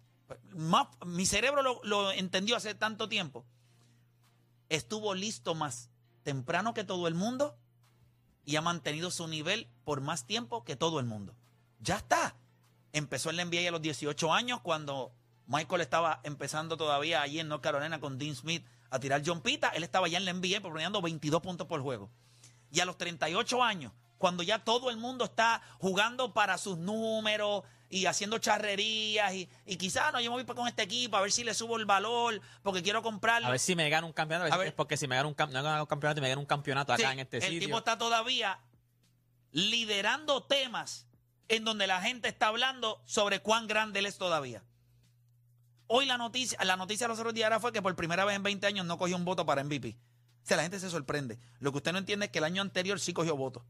más, 0.54 0.88
mi 1.06 1.26
cerebro 1.26 1.62
lo, 1.62 1.82
lo 1.84 2.12
entendió 2.12 2.56
hace 2.56 2.74
tanto 2.74 3.10
tiempo. 3.10 3.46
Estuvo 4.70 5.14
listo 5.14 5.56
más 5.56 5.90
temprano 6.24 6.74
que 6.74 6.84
todo 6.84 7.08
el 7.08 7.16
mundo 7.16 7.58
y 8.46 8.56
ha 8.56 8.62
mantenido 8.62 9.12
su 9.12 9.28
nivel 9.28 9.68
por 9.84 10.02
más 10.02 10.26
tiempo 10.26 10.64
que 10.64 10.76
todo 10.76 11.00
el 11.00 11.06
mundo. 11.06 11.36
Ya 11.80 11.98
está. 11.98 12.36
Empezó 12.94 13.30
en 13.30 13.38
la 13.38 13.46
NBA 13.46 13.68
a 13.68 13.72
los 13.72 13.82
18 13.82 14.34
años 14.34 14.62
cuando 14.62 15.12
Michael 15.48 15.82
estaba 15.82 16.22
empezando 16.24 16.78
todavía 16.78 17.22
allí 17.22 17.40
en 17.40 17.48
North 17.48 17.64
Carolina 17.64 18.00
con 18.00 18.18
Dean 18.18 18.36
Smith 18.36 18.66
a 18.90 19.00
tirar 19.00 19.22
John 19.26 19.42
Pita. 19.42 19.70
Él 19.70 19.84
estaba 19.84 20.08
ya 20.08 20.18
en 20.18 20.26
la 20.26 20.34
NBA 20.34 20.62
promediando 20.62 21.02
22 21.02 21.42
puntos 21.42 21.68
por 21.68 21.82
juego. 21.82 22.10
Y 22.72 22.80
a 22.80 22.86
los 22.86 22.98
38 22.98 23.64
años, 23.64 23.92
cuando 24.24 24.42
ya 24.42 24.60
todo 24.64 24.90
el 24.90 24.96
mundo 24.96 25.26
está 25.26 25.62
jugando 25.80 26.34
para 26.34 26.58
sus 26.58 26.78
números 26.78 27.64
y 27.90 28.06
haciendo 28.06 28.38
charrerías 28.38 29.34
y, 29.34 29.50
y 29.66 29.76
quizás 29.76 30.14
no, 30.14 30.22
yo 30.22 30.34
me 30.34 30.42
voy 30.42 30.56
con 30.56 30.66
este 30.66 30.84
equipo 30.84 31.18
a 31.18 31.22
ver 31.22 31.30
si 31.30 31.44
le 31.44 31.54
subo 31.54 31.76
el 31.76 31.84
valor 31.84 32.40
porque 32.62 32.82
quiero 32.82 33.02
comprarlo. 33.02 33.50
A 33.50 33.52
ver 33.52 33.60
si 33.60 33.76
me 33.76 33.90
gano 33.90 34.08
un 34.08 34.14
campeonato. 34.14 34.50
A 34.50 34.56
A 34.56 34.58
ver, 34.58 34.68
ver. 34.68 34.76
porque 34.76 34.96
si 34.96 35.10
me 35.10 35.18
gano 35.18 35.28
un, 35.28 35.36
no 35.38 35.60
he 35.60 35.62
ganado 35.62 35.84
un 35.84 35.88
campeonato 35.88 36.20
y 36.20 36.22
me 36.22 36.30
gano 36.30 36.40
un 36.40 36.48
campeonato 36.48 36.94
acá 36.94 37.12
en 37.12 37.20
este 37.20 37.36
el 37.36 37.44
sitio. 37.44 37.60
tipo 37.68 37.78
está 37.78 37.98
todavía 37.98 38.60
liderando 39.52 40.42
temas 40.44 41.06
en 41.50 41.66
donde 41.66 41.86
la 41.86 42.00
gente 42.02 42.30
está 42.30 42.48
hablando 42.48 43.02
sobre 43.04 43.42
cuán 43.42 43.68
grande 43.68 44.00
él 44.00 44.06
es 44.06 44.18
todavía. 44.18 44.64
Hoy 45.88 46.06
la 46.06 46.18
noticia, 46.18 46.58
la 46.64 46.78
noticia 46.78 47.08
de 47.08 47.10
los 47.10 47.20
otros 47.20 47.34
días 47.34 47.52
fue 47.62 47.74
que 47.74 47.82
por 47.82 47.94
primera 47.98 48.24
vez 48.24 48.38
en 48.38 48.44
20 48.44 48.66
años 48.68 48.86
no 48.86 48.98
cogió 48.98 49.18
un 49.18 49.26
voto 49.26 49.46
para 49.46 49.66
MVP. 49.66 49.98
O 50.44 50.46
sea, 50.46 50.56
la 50.56 50.64
gente 50.64 50.80
se 50.80 50.90
sorprende. 50.90 51.38
Lo 51.60 51.74
que 51.74 51.80
usted 51.80 51.92
no 51.92 51.98
entiende 51.98 52.28
es 52.28 52.32
que 52.32 52.38
el 52.40 52.46
año 52.46 52.62
anterior 52.62 53.02
sí 53.02 53.12
cogió 53.12 53.36
votos. 53.36 53.64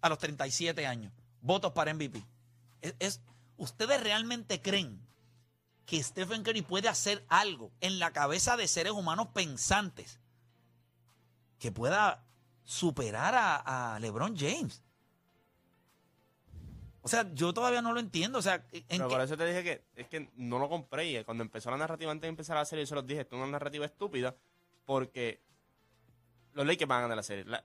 A 0.00 0.08
los 0.08 0.18
37 0.18 0.86
años. 0.86 1.12
Votos 1.40 1.72
para 1.72 1.92
MVP. 1.94 2.22
Es, 2.80 2.94
es- 2.98 3.20
¿Ustedes 3.56 4.00
realmente 4.02 4.62
creen 4.62 5.00
que 5.86 6.02
Stephen 6.02 6.42
Curry 6.44 6.62
puede 6.62 6.88
hacer 6.88 7.24
algo 7.28 7.72
en 7.80 7.98
la 7.98 8.12
cabeza 8.12 8.56
de 8.56 8.68
seres 8.68 8.92
humanos 8.92 9.28
pensantes 9.34 10.20
que 11.58 11.72
pueda 11.72 12.24
superar 12.64 13.34
a, 13.34 13.94
a 13.94 13.98
LeBron 13.98 14.36
James? 14.36 14.82
O 17.02 17.08
sea, 17.08 17.32
yo 17.34 17.54
todavía 17.54 17.80
no 17.82 17.92
lo 17.92 18.00
entiendo. 18.00 18.38
O 18.38 18.42
sea, 18.42 18.64
¿en 18.70 18.84
Pero 18.88 19.08
qué- 19.08 19.14
por 19.14 19.20
eso 19.24 19.36
te 19.36 19.46
dije 19.46 19.64
que 19.64 19.82
es 19.96 20.08
que 20.08 20.30
no 20.36 20.58
lo 20.58 20.68
compré. 20.68 21.10
Y 21.10 21.24
cuando 21.24 21.42
empezó 21.42 21.70
la 21.70 21.78
narrativa, 21.78 22.12
antes 22.12 22.22
de 22.22 22.28
empezar 22.28 22.56
la 22.56 22.64
serie, 22.64 22.84
yo 22.84 22.88
se 22.88 22.94
los 22.94 23.06
dije, 23.06 23.22
esto 23.22 23.36
es 23.36 23.42
una 23.42 23.50
narrativa 23.52 23.86
estúpida 23.86 24.36
porque 24.84 25.40
los 26.52 26.66
Lakers 26.66 26.88
van 26.88 26.98
a 26.98 27.02
ganar 27.02 27.16
la 27.16 27.22
serie. 27.22 27.44
La- 27.44 27.64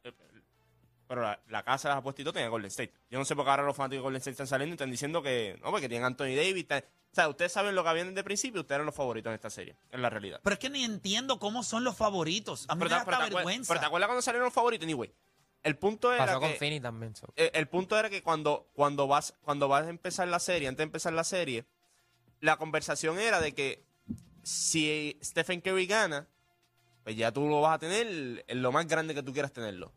pero 1.14 1.28
la, 1.28 1.40
la 1.50 1.64
casa 1.64 1.88
de 1.90 1.94
las 1.94 2.00
apuestas 2.00 2.22
y 2.22 2.24
todo 2.24 2.34
tenía 2.34 2.50
Golden 2.50 2.70
State. 2.70 2.92
Yo 3.12 3.20
no 3.20 3.26
sé 3.26 3.36
por 3.36 3.46
qué 3.46 3.52
ahora 3.52 3.64
los 3.64 3.76
fanáticos 3.76 4.00
de 4.00 4.04
Golden 4.04 4.18
State 4.20 4.32
están 4.32 4.48
saliendo 4.48 4.74
y 4.74 4.76
están 4.76 4.90
diciendo 4.90 5.22
que 5.22 5.60
no, 5.64 5.70
porque 5.70 5.88
tienen 5.88 6.06
Anthony 6.06 6.36
Davis. 6.36 6.64
está- 6.64 6.80
o 6.80 7.16
sea, 7.16 7.30
ustedes 7.30 7.52
saben 7.52 7.76
lo 7.76 7.84
que 7.84 7.90
habían 7.90 8.08
desde 8.08 8.22
el 8.22 8.26
principio, 8.26 8.62
ustedes 8.62 8.78
eran 8.78 8.88
los 8.88 8.96
favoritos 8.96 9.30
en 9.30 9.36
esta 9.36 9.52
serie. 9.52 9.76
Es 9.92 10.00
la 10.00 10.10
realidad. 10.10 10.40
Pero 10.44 10.54
es 10.56 10.60
que 10.60 10.72
ni 10.72 10.84
entiendo 10.84 11.38
cómo 11.38 11.62
son 11.62 11.84
los 11.84 11.96
favoritos. 11.96 12.66
A 12.70 12.74
mí 12.74 12.80
Pero 12.80 12.90
me 12.90 12.96
da 12.96 13.00
te, 13.02 13.06
pero 13.06 13.18
hasta 13.18 13.26
te 13.28 13.32
acuer- 13.32 13.36
vergüenza. 13.36 13.68
pero 13.68 13.80
te 13.82 13.86
acuerdas 13.86 14.08
cuando 14.08 14.22
salieron 14.24 14.46
los 14.46 14.54
favoritos, 14.54 14.84
anyway. 14.86 15.14
El 15.62 15.78
punto 15.78 16.12
era 16.12 16.26
Pasó 16.26 16.40
con 16.40 16.52
que, 16.52 16.58
Finney 16.58 16.80
también. 16.80 17.16
so. 17.16 17.32
eh, 17.36 17.52
el 17.54 17.68
punto 17.68 17.98
era 17.98 18.10
que 18.10 18.24
cuando, 18.24 18.68
cuando 18.74 19.06
vas 19.08 19.36
cuando 19.44 19.68
vas 19.68 19.86
a 19.86 19.90
empezar 19.90 20.28
la 20.28 20.40
serie, 20.40 20.68
antes 20.68 20.80
de 20.80 20.84
empezar 20.86 21.14
la 21.14 21.24
serie, 21.24 21.66
la 22.42 22.58
conversación 22.58 23.20
era 23.20 23.40
de 23.40 23.54
que 23.54 23.86
si 24.42 25.18
Stephen 25.24 25.62
Curry 25.62 25.86
gana, 25.86 26.28
pues 27.04 27.16
ya 27.16 27.32
tú 27.32 27.48
lo 27.48 27.62
vas 27.62 27.76
a 27.76 27.80
tener 27.80 28.44
en 28.48 28.62
lo 28.62 28.72
más 28.72 28.88
grande 28.88 29.14
que 29.14 29.24
tú 29.24 29.32
quieras 29.34 29.54
tenerlo. 29.54 29.94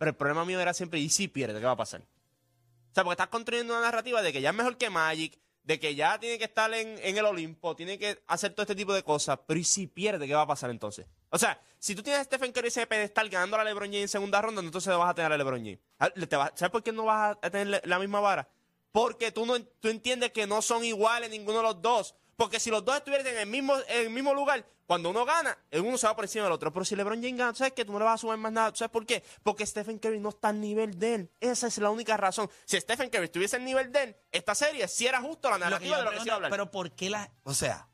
Pero 0.00 0.12
el 0.12 0.16
problema 0.16 0.46
mío 0.46 0.58
era 0.58 0.72
siempre, 0.72 0.98
¿y 0.98 1.10
si 1.10 1.28
pierde? 1.28 1.60
¿Qué 1.60 1.66
va 1.66 1.72
a 1.72 1.76
pasar? 1.76 2.00
O 2.00 2.94
sea, 2.94 3.04
porque 3.04 3.12
estás 3.12 3.28
construyendo 3.28 3.74
una 3.74 3.82
narrativa 3.82 4.22
de 4.22 4.32
que 4.32 4.40
ya 4.40 4.48
es 4.48 4.56
mejor 4.56 4.78
que 4.78 4.88
Magic, 4.88 5.38
de 5.62 5.78
que 5.78 5.94
ya 5.94 6.18
tiene 6.18 6.38
que 6.38 6.44
estar 6.44 6.72
en, 6.72 6.98
el 7.02 7.22
Olimpo, 7.26 7.76
tiene 7.76 7.98
que 7.98 8.18
hacer 8.26 8.54
todo 8.54 8.62
este 8.62 8.74
tipo 8.74 8.94
de 8.94 9.02
cosas, 9.02 9.40
pero 9.46 9.60
¿y 9.60 9.64
si 9.64 9.88
pierde? 9.88 10.26
¿Qué 10.26 10.34
va 10.34 10.40
a 10.40 10.46
pasar 10.46 10.70
entonces? 10.70 11.04
O 11.28 11.36
sea, 11.36 11.60
si 11.78 11.94
tú 11.94 12.02
tienes 12.02 12.22
a 12.22 12.24
Stephen 12.24 12.50
Curry 12.50 12.68
ese 12.68 12.86
pedestal 12.86 13.28
ganando 13.28 13.58
a 13.58 13.64
LeBron 13.64 13.88
James 13.88 14.00
en 14.04 14.08
segunda 14.08 14.40
ronda, 14.40 14.62
entonces 14.62 14.96
vas 14.96 15.10
a 15.10 15.14
tener 15.14 15.30
a 15.30 15.36
LeBron 15.36 15.60
James. 15.62 15.80
Ah, 15.98 16.10
¿Sabes 16.54 16.70
por 16.70 16.82
qué 16.82 16.92
no 16.92 17.04
vas 17.04 17.36
a 17.42 17.50
tener 17.50 17.82
la 17.84 17.98
misma 17.98 18.20
vara? 18.20 18.48
Porque 18.92 19.32
tú, 19.32 19.44
no, 19.44 19.62
tú 19.62 19.88
entiendes 19.88 20.32
que 20.32 20.46
no 20.46 20.62
son 20.62 20.82
iguales 20.82 21.28
ninguno 21.28 21.58
de 21.58 21.64
los 21.64 21.82
dos. 21.82 22.14
Porque 22.40 22.58
si 22.58 22.70
los 22.70 22.82
dos 22.82 22.96
estuvieran 22.96 23.26
en 23.26 23.36
el 23.36 23.46
mismo, 23.46 23.76
en 23.86 24.06
el 24.06 24.08
mismo 24.08 24.32
lugar, 24.32 24.66
cuando 24.86 25.10
uno 25.10 25.26
gana, 25.26 25.58
el 25.70 25.82
uno 25.82 25.98
se 25.98 26.06
va 26.06 26.16
por 26.16 26.24
encima 26.24 26.44
del 26.44 26.54
otro. 26.54 26.72
Pero 26.72 26.86
si 26.86 26.96
LeBron 26.96 27.20
James 27.20 27.36
gana, 27.36 27.52
¿tú 27.52 27.58
¿sabes 27.58 27.74
que 27.74 27.84
Tú 27.84 27.92
no 27.92 27.98
le 27.98 28.06
vas 28.06 28.14
a 28.14 28.16
sumar 28.16 28.38
más 28.38 28.50
nada. 28.50 28.72
¿Tú 28.72 28.78
¿Sabes 28.78 28.90
por 28.90 29.04
qué? 29.04 29.22
Porque 29.42 29.66
Stephen 29.66 29.98
Curry 29.98 30.20
no 30.20 30.30
está 30.30 30.48
al 30.48 30.58
nivel 30.58 30.98
de 30.98 31.16
él. 31.16 31.30
Esa 31.38 31.66
es 31.66 31.76
la 31.76 31.90
única 31.90 32.16
razón. 32.16 32.48
Si 32.64 32.80
Stephen 32.80 33.10
Curry 33.10 33.26
estuviese 33.26 33.56
al 33.56 33.64
nivel 33.66 33.92
de 33.92 34.04
él, 34.04 34.16
esta 34.32 34.54
serie 34.54 34.88
sí 34.88 35.06
era 35.06 35.20
justo 35.20 35.50
la 35.50 35.58
narrativa 35.58 35.98
de 35.98 36.02
lo 36.02 36.10
que 36.12 36.16
se 36.16 36.22
iba 36.22 36.32
a 36.32 36.36
hablar. 36.36 36.50
Pero 36.50 36.70
¿por 36.70 36.92
qué 36.92 37.10
la...? 37.10 37.30
O 37.42 37.52
sea, 37.52 37.90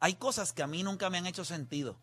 hay 0.00 0.14
cosas 0.16 0.52
que 0.52 0.64
a 0.64 0.66
mí 0.66 0.82
nunca 0.82 1.08
me 1.08 1.18
han 1.18 1.28
hecho 1.28 1.44
sentido. 1.44 2.00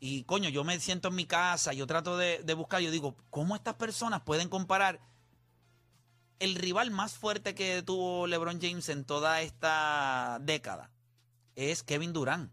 Y, 0.00 0.24
coño, 0.24 0.48
yo 0.48 0.64
me 0.64 0.80
siento 0.80 1.10
en 1.10 1.14
mi 1.14 1.26
casa, 1.26 1.74
yo 1.74 1.86
trato 1.86 2.16
de, 2.16 2.40
de 2.42 2.54
buscar, 2.54 2.80
yo 2.80 2.90
digo, 2.90 3.14
¿cómo 3.30 3.54
estas 3.54 3.74
personas 3.76 4.22
pueden 4.22 4.48
comparar 4.48 4.98
el 6.42 6.56
rival 6.56 6.90
más 6.90 7.14
fuerte 7.14 7.54
que 7.54 7.82
tuvo 7.82 8.26
LeBron 8.26 8.60
James 8.60 8.88
en 8.88 9.04
toda 9.04 9.40
esta 9.42 10.38
década? 10.40 10.90
Es 11.54 11.82
Kevin 11.82 12.12
Durant 12.12 12.52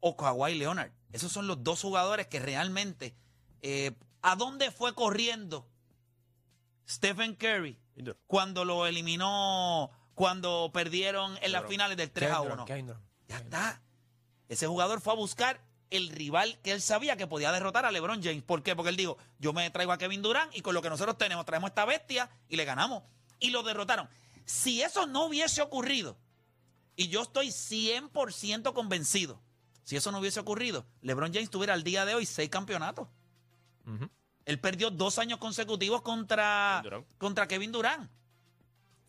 o 0.00 0.16
Kawhi 0.16 0.54
Leonard. 0.54 0.92
Esos 1.12 1.32
son 1.32 1.46
los 1.46 1.62
dos 1.64 1.80
jugadores 1.80 2.26
que 2.26 2.38
realmente... 2.38 3.14
eh, 3.62 3.92
¿A 4.22 4.36
dónde 4.36 4.70
fue 4.70 4.94
corriendo 4.94 5.66
Stephen 6.86 7.34
Curry 7.36 7.78
cuando 8.26 8.66
lo 8.66 8.86
eliminó 8.86 9.90
cuando 10.14 10.70
perdieron 10.74 11.38
en 11.40 11.52
las 11.52 11.64
finales 11.66 11.96
del 11.96 12.10
3 12.10 12.30
a 12.30 12.34
Kevin 12.34 12.46
1. 12.46 12.50
Durant, 12.50 12.68
Kevin 12.68 12.86
Durant. 12.88 13.04
Ya 13.28 13.38
está. 13.38 13.82
Ese 14.48 14.66
jugador 14.66 15.00
fue 15.00 15.14
a 15.14 15.16
buscar 15.16 15.62
el 15.90 16.08
rival 16.08 16.58
que 16.62 16.72
él 16.72 16.80
sabía 16.80 17.16
que 17.16 17.26
podía 17.26 17.52
derrotar 17.52 17.84
a 17.84 17.90
LeBron 17.90 18.22
James. 18.22 18.42
¿Por 18.42 18.62
qué? 18.62 18.74
Porque 18.76 18.90
él 18.90 18.96
dijo, 18.96 19.18
yo 19.38 19.52
me 19.52 19.68
traigo 19.70 19.92
a 19.92 19.98
Kevin 19.98 20.22
Durant 20.22 20.54
y 20.56 20.62
con 20.62 20.74
lo 20.74 20.82
que 20.82 20.88
nosotros 20.88 21.18
tenemos 21.18 21.44
traemos 21.44 21.70
esta 21.70 21.84
bestia 21.84 22.30
y 22.48 22.56
le 22.56 22.64
ganamos. 22.64 23.02
Y 23.38 23.50
lo 23.50 23.62
derrotaron. 23.62 24.08
Si 24.44 24.82
eso 24.82 25.06
no 25.06 25.26
hubiese 25.26 25.62
ocurrido, 25.62 26.16
y 26.96 27.08
yo 27.08 27.22
estoy 27.22 27.48
100% 27.48 28.72
convencido, 28.72 29.40
si 29.84 29.96
eso 29.96 30.12
no 30.12 30.18
hubiese 30.18 30.40
ocurrido, 30.40 30.86
LeBron 31.02 31.32
James 31.32 31.50
tuviera 31.50 31.74
al 31.74 31.82
día 31.82 32.04
de 32.04 32.14
hoy 32.14 32.26
seis 32.26 32.48
campeonatos. 32.50 33.08
Él 34.44 34.60
perdió 34.60 34.90
dos 34.90 35.18
años 35.18 35.38
consecutivos 35.38 36.02
contra, 36.02 36.80
Durant. 36.84 37.06
contra 37.18 37.48
Kevin 37.48 37.72
Durant. 37.72 38.10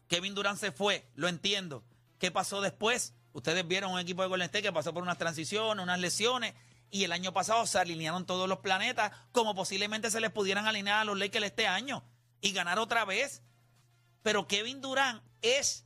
Kevin 0.07 0.33
Durant 0.33 0.59
se 0.59 0.71
fue, 0.71 1.07
lo 1.15 1.27
entiendo. 1.27 1.83
¿Qué 2.17 2.31
pasó 2.31 2.61
después? 2.61 3.13
Ustedes 3.33 3.67
vieron 3.67 3.91
un 3.91 3.99
equipo 3.99 4.21
de 4.21 4.27
Golden 4.27 4.45
State 4.45 4.63
que 4.63 4.73
pasó 4.73 4.93
por 4.93 5.03
unas 5.03 5.17
transiciones, 5.17 5.81
unas 5.81 5.99
lesiones, 5.99 6.53
y 6.91 7.05
el 7.05 7.11
año 7.13 7.33
pasado 7.33 7.65
se 7.65 7.79
alinearon 7.79 8.25
todos 8.25 8.47
los 8.49 8.59
planetas 8.59 9.11
como 9.31 9.55
posiblemente 9.55 10.11
se 10.11 10.19
les 10.19 10.29
pudieran 10.29 10.67
alinear 10.67 10.99
a 10.99 11.05
los 11.05 11.17
Lakers 11.17 11.45
este 11.47 11.65
año 11.67 12.03
y 12.41 12.51
ganar 12.51 12.77
otra 12.79 13.05
vez. 13.05 13.41
Pero 14.21 14.47
Kevin 14.47 14.81
Durant 14.81 15.23
es 15.41 15.85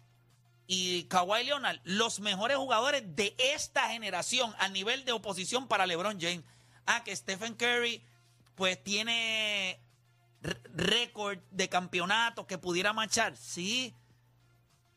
y 0.67 1.03
Kawhi 1.03 1.43
Leonard 1.43 1.79
los 1.83 2.19
mejores 2.19 2.57
jugadores 2.57 3.03
de 3.15 3.35
esta 3.37 3.87
generación 3.89 4.53
a 4.57 4.67
nivel 4.67 5.05
de 5.05 5.11
oposición 5.11 5.67
para 5.67 5.85
LeBron 5.85 6.19
James. 6.19 6.43
Ah, 6.87 7.03
que 7.03 7.15
Stephen 7.15 7.53
Curry 7.53 8.03
pues 8.55 8.83
tiene 8.83 9.79
récord 10.73 11.37
de 11.51 11.69
campeonatos 11.69 12.45
que 12.45 12.57
pudiera 12.57 12.93
marchar. 12.93 13.35
Sí. 13.37 13.93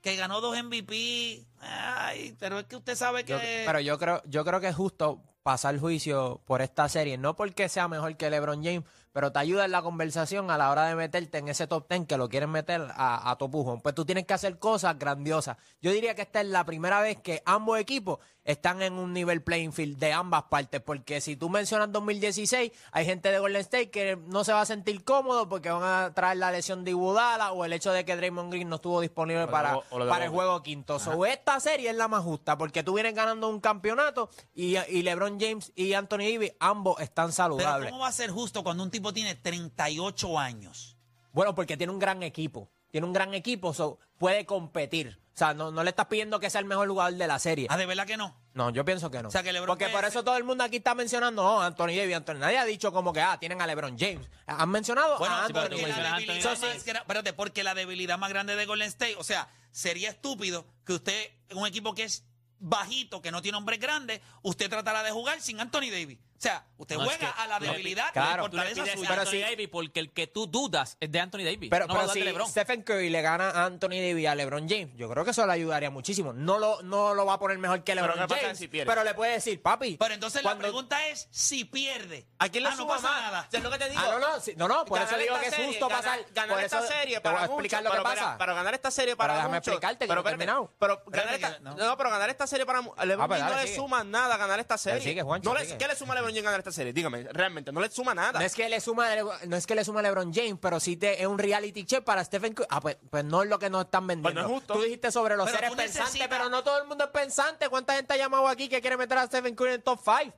Que 0.01 0.17
ganó 0.17 0.41
dos 0.41 0.57
MVP. 0.63 1.45
Ay, 1.61 2.35
pero 2.39 2.61
es 2.61 2.67
que 2.67 2.77
usted 2.77 2.95
sabe 2.95 3.25
que... 3.25 3.33
Yo- 3.33 3.39
pero 3.67 3.81
yo 3.81 3.99
creo, 3.99 4.23
yo 4.27 4.45
creo 4.45 4.61
que 4.61 4.69
es 4.69 4.77
justo 4.77 5.23
pasar 5.49 5.79
juicio 5.79 6.43
por 6.45 6.61
esta 6.61 6.91
serie, 6.91 7.17
no 7.17 7.35
porque 7.35 7.71
sea 7.71 7.89
mejor 7.89 8.19
que 8.19 8.29
LeBron 8.29 8.63
James, 8.63 8.85
pero 9.13 9.33
te 9.33 9.39
ayuda 9.39 9.65
en 9.65 9.73
la 9.73 9.83
conversación 9.83 10.51
a 10.51 10.59
la 10.59 10.71
hora 10.71 10.87
de 10.87 10.95
meterte 10.95 11.39
en 11.39 11.49
ese 11.49 11.67
top 11.67 11.89
10 11.89 12.07
que 12.07 12.17
lo 12.17 12.29
quieren 12.29 12.51
meter 12.51 12.87
a, 12.95 13.31
a 13.31 13.37
tu 13.37 13.51
pujón. 13.51 13.81
Pues 13.81 13.95
tú 13.95 14.05
tienes 14.05 14.27
que 14.27 14.35
hacer 14.35 14.59
cosas 14.59 14.99
grandiosas. 14.99 15.57
Yo 15.81 15.93
diría 15.93 16.15
que 16.15 16.23
esta 16.23 16.41
es 16.41 16.47
la 16.47 16.65
primera 16.65 17.01
vez 17.01 17.19
que 17.21 17.43
ambos 17.45 17.79
equipos 17.79 18.19
están 18.49 18.81
en 18.81 18.95
un 18.95 19.13
nivel 19.13 19.43
playing 19.43 19.75
field 19.75 19.99
de 19.99 20.15
ambas 20.15 20.45
partes, 20.45 20.81
porque 20.81 21.21
si 21.21 21.37
tú 21.37 21.51
mencionas 21.51 21.93
2016, 21.93 22.73
hay 22.93 23.05
gente 23.05 23.31
de 23.31 23.39
Golden 23.39 23.61
State 23.61 23.91
que 23.91 24.17
no 24.17 24.43
se 24.43 24.55
va 24.55 24.63
a 24.63 24.67
sentir 24.67 25.05
cómodo 25.05 25.51
porque 25.51 25.69
van 25.69 25.83
a 25.83 26.15
traer 26.15 26.39
la 26.39 26.51
lesión 26.51 26.83
de 26.83 26.93
Iguodala 26.93 27.53
o 27.53 27.67
el 27.67 27.75
hecho 27.75 27.93
de 27.93 28.07
que 28.07 28.17
Draymond 28.17 28.51
Green 28.51 28.71
no 28.71 28.77
estuvo 28.77 29.03
disponible 29.03 29.49
para, 29.49 29.77
o 29.77 29.85
para 29.91 30.25
el 30.25 30.31
juego 30.31 30.63
quinto. 30.63 30.99
So, 30.99 31.27
esta 31.27 31.61
serie 31.61 31.91
es 31.91 31.97
la 31.97 32.09
más 32.09 32.25
justa 32.25 32.57
porque 32.57 32.83
tú 32.83 32.95
vienes 32.95 33.15
ganando 33.15 33.51
un 33.51 33.61
campeonato 33.61 34.31
y, 34.55 34.79
y 34.79 35.03
LeBron 35.03 35.39
James 35.39 35.71
y 35.75 35.93
Anthony 35.93 36.33
Davis 36.33 36.53
ambos 36.59 37.01
están 37.01 37.27
Pero 37.27 37.33
saludables. 37.33 37.91
¿cómo 37.91 38.03
va 38.03 38.09
a 38.09 38.13
ser 38.13 38.31
justo 38.31 38.65
cuando 38.65 38.83
un 38.83 38.91
tipo 38.99 39.13
tiene 39.13 39.35
38 39.37 40.39
años? 40.39 40.97
Bueno, 41.33 41.55
porque 41.55 41.77
tiene 41.77 41.93
un 41.93 41.99
gran 41.99 42.23
equipo. 42.23 42.71
Tiene 42.91 43.07
un 43.07 43.13
gran 43.13 43.33
equipo, 43.35 43.73
so, 43.73 43.99
puede 44.19 44.45
competir. 44.45 45.21
O 45.35 45.39
sea, 45.39 45.55
no, 45.55 45.71
no 45.71 45.85
le 45.85 45.91
estás 45.91 46.07
pidiendo 46.07 46.41
que 46.41 46.51
sea 46.51 46.61
el 46.61 46.67
mejor 46.67 46.89
jugador 46.89 47.15
de 47.15 47.27
la 47.29 47.39
serie. 47.39 47.69
Ah, 47.71 47.77
¿de 47.77 47.87
verdad 47.87 48.07
que 48.09 48.17
no? 48.17 48.35
No, 48.55 48.71
yo 48.71 48.85
pienso 48.85 49.09
que 49.09 49.23
no. 49.23 49.29
O 49.29 49.31
sea, 49.31 49.45
que 49.45 49.53
LeBron 49.53 49.79
Porque 49.79 49.89
por 49.93 50.05
eso 50.05 50.25
todo 50.25 50.37
el 50.37 50.43
mundo 50.43 50.65
aquí 50.65 50.79
está 50.79 50.97
mencionando, 50.97 51.45
no, 51.45 51.63
Anthony 51.63 51.95
Davis, 51.95 52.17
Anthony. 52.17 52.39
Nadie 52.39 52.59
ha 52.59 52.65
dicho 52.65 52.91
como 52.91 53.13
que, 53.13 53.21
ah, 53.21 53.39
tienen 53.39 53.61
a 53.63 53.67
LeBron 53.69 53.97
James. 53.97 54.29
Han 54.47 54.69
mencionado 54.71 55.17
Bueno, 55.19 55.37
a 55.37 55.39
sí, 55.39 55.45
Anthony 55.47 55.61
porque 55.61 55.77
tú 55.77 55.81
la 55.83 55.87
mencionas 55.87 56.11
a 56.11 56.15
Davis. 56.15 56.47
Anthony 56.47 56.67
Davis. 56.67 56.87
espérate, 56.87 57.33
porque 57.35 57.63
la 57.63 57.75
debilidad 57.75 58.19
más 58.19 58.31
grande 58.31 58.57
de 58.57 58.67
Golden 58.67 58.89
State, 58.89 59.15
o 59.17 59.23
sea, 59.23 59.49
sería 59.71 60.11
estúpido 60.11 60.67
que 60.85 60.95
usted, 60.95 61.31
un 61.55 61.69
equipo 61.69 61.95
que 61.95 62.03
es 62.03 62.25
bajito, 62.59 63.23
que 63.23 63.31
no 63.31 63.43
tiene 63.43 63.59
hombres 63.59 63.79
grandes, 63.79 64.21
usted 64.43 64.69
tratará 64.69 65.05
de 65.05 65.13
jugar 65.13 65.41
sin 65.41 65.61
Anthony 65.61 65.91
Davis. 65.93 66.19
O 66.39 66.41
sea, 66.41 66.65
usted 66.77 66.95
No, 66.95 67.03
es 67.03 67.09
juega 67.09 67.35
que 67.35 67.41
a 67.43 67.47
la 67.49 67.59
debilidad 67.59 68.13
claro, 68.13 68.47
y 68.47 68.51
Tú 68.51 68.57
le 68.57 68.63
fortaleza 68.63 68.83
pides 68.85 68.95
suya. 68.95 69.09
a 69.09 69.11
Pero 69.11 69.21
Anthony 69.23 69.33
si- 69.33 69.41
Davis 69.41 69.69
porque 69.73 69.99
el 70.01 70.13
que 70.13 70.27
tú 70.29 70.47
dudas 70.47 70.97
es 71.01 71.11
de 71.11 71.19
Anthony 71.19 71.39
Davis. 71.43 71.69
Pero, 71.69 71.87
no 71.89 71.95
pero 71.95 72.01
vas 72.07 72.11
a 72.11 72.15
si 72.15 72.21
LeBron. 72.23 72.49
Stephen 72.49 72.83
Curry 72.85 73.11
le 73.11 73.23
gana 73.23 73.51
a 73.51 73.65
Anthony 73.65 73.89
Davis 74.01 74.29
a 74.29 74.35
LeBron 74.37 74.69
James, 74.69 74.91
yo 74.95 75.09
creo 75.11 75.25
que 75.25 75.33
eso 75.33 75.45
le 75.45 75.53
ayudaría 75.53 75.91
muchísimo. 75.91 76.33
No 76.33 76.59
lo, 76.61 76.81
no 76.83 77.13
lo 77.15 77.27
va 77.27 77.33
a 77.33 77.39
poner 77.41 77.59
mejor 77.59 77.83
que 77.83 77.97
LeBron 77.97 78.21
¿qué 78.21 78.29
pasa 78.29 78.41
James, 78.43 78.59
si 78.59 78.69
pierde? 78.69 78.87
pero 78.89 79.03
le 79.03 79.15
puede 79.15 79.33
decir, 79.33 79.61
papi. 79.61 79.97
Pero 79.99 80.15
entonces 80.15 80.43
cuando- 80.43 80.63
la 80.63 80.69
pregunta 80.69 81.09
es 81.09 81.27
si 81.33 81.65
pierde. 81.65 82.29
¿A 82.39 82.49
quién 82.49 82.63
le 82.63 82.69
Ah, 82.69 82.73
no 82.73 82.77
suma 82.83 82.95
pasa 82.95 83.09
más? 83.11 83.23
nada. 83.23 83.49
Es 83.51 83.61
lo 83.63 83.71
que 83.73 83.79
te 83.79 83.89
digo. 83.91 84.01
Ah, 84.05 84.11
no, 84.13 84.19
no, 84.21 84.41
sí, 84.41 84.55
no, 84.57 84.69
no, 84.69 84.85
por 84.85 85.03
eso 85.03 85.17
digo 85.19 85.35
esta 85.35 85.41
que 85.41 85.47
es 85.49 85.55
serie, 85.55 85.67
justo 85.71 85.89
ganar- 85.89 86.05
pasar. 86.05 86.27
Ganar 86.33 86.55
por 86.55 86.65
esta 86.65 86.79
eso 86.79 86.87
serie 86.89 87.15
te 87.17 87.21
para 87.23 87.35
voy 87.35 87.43
a 87.43 87.47
explicar 87.47 87.83
lo 87.83 87.91
que 87.91 87.97
pero, 87.97 88.03
pasa. 88.05 88.37
Pero 88.39 88.55
ganar 88.55 88.75
esta 88.75 88.91
serie 88.93 89.17
para 89.17 89.33
Pero 89.33 89.39
déjame 89.39 89.57
muchos- 89.59 89.67
explicarte 89.75 90.05
que 90.05 90.09
pero 90.09 90.23
no 90.23 90.29
he 90.29 90.33
espérate, 90.33 90.47
terminado. 90.47 90.75
Pero 90.79 91.03
ganar 91.09 91.35
Espérate 91.35 91.35
esta, 91.35 91.57
que- 91.59 91.65
no. 91.83 91.89
no. 91.89 91.97
pero 91.97 92.11
ganar 92.11 92.31
esta 92.31 92.47
serie 92.47 92.65
para 92.65 92.81
mu- 92.83 92.93
a 92.97 93.05
LeBron 93.05 93.25
Ah, 93.25 93.27
pues 93.29 93.41
James 93.41 93.55
no 93.57 93.61
le 93.61 93.67
sigue. 93.67 93.77
suma 93.77 94.05
nada 94.05 94.37
ganar 94.37 94.61
esta 94.61 94.79
serie. 94.79 95.03
sigue, 95.03 95.23
Juancho, 95.23 95.51
no 95.53 95.59
le- 95.59 95.65
sigue. 95.65 95.79
¿Qué 95.79 95.89
le 95.89 95.97
suma 95.97 96.13
a 96.13 96.17
LeBron 96.17 96.28
James 96.33 96.45
ganar 96.45 96.61
esta 96.61 96.73
serie? 96.73 96.93
Dígame, 96.93 97.25
realmente, 97.33 97.73
no 97.73 97.81
le 97.81 97.91
suma 97.91 98.15
nada. 98.15 98.39
No 98.39 98.45
es 98.45 98.55
que 98.55 98.69
le 98.69 98.81
suma 98.81 99.09
no 99.47 99.57
es 99.57 99.67
que 99.67 99.75
le 99.75 99.85
suma 99.85 100.01
a 100.01 100.03
LeBron 100.03 100.33
James, 100.33 100.59
pero 100.61 100.81
sí 100.81 100.97
te, 100.97 101.21
es 101.21 101.27
un 101.27 101.39
reality 101.39 101.85
check 101.85 102.05
para 102.05 102.25
Stephen 102.25 102.55
Curry. 102.55 102.67
Ah, 102.71 102.81
pues, 102.81 102.97
pues 103.11 103.25
no 103.25 103.43
es 103.43 103.49
lo 103.49 103.59
que 103.59 103.71
nos 103.71 103.85
están 103.85 104.07
vendiendo. 104.07 104.23
Pues 104.23 104.35
no 104.35 104.41
es 104.55 104.61
justo. 104.61 104.75
Tú 104.75 104.83
dijiste 104.83 105.11
sobre 105.13 105.37
los 105.37 105.47
Pero 105.47 105.57
seres 105.59 105.71
pensantes, 105.75 106.01
necesitas- 106.15 106.29
pero 106.29 106.49
no 106.49 106.63
todo 106.65 106.79
el 106.81 106.87
mundo 106.89 107.05
es 107.05 107.11
pensante. 107.11 107.69
¿Cuánta 107.69 107.95
gente 107.95 108.15
ha 108.15 108.17
llamado 108.17 108.49
aquí 108.49 108.69
que 108.69 108.81
quiere 108.81 108.97
meter 108.97 109.19
a 109.19 109.27
Stephen 109.27 109.55
Curry 109.55 109.69
en 109.71 109.75
el 109.77 109.83
top 109.83 110.01
5? 110.05 110.35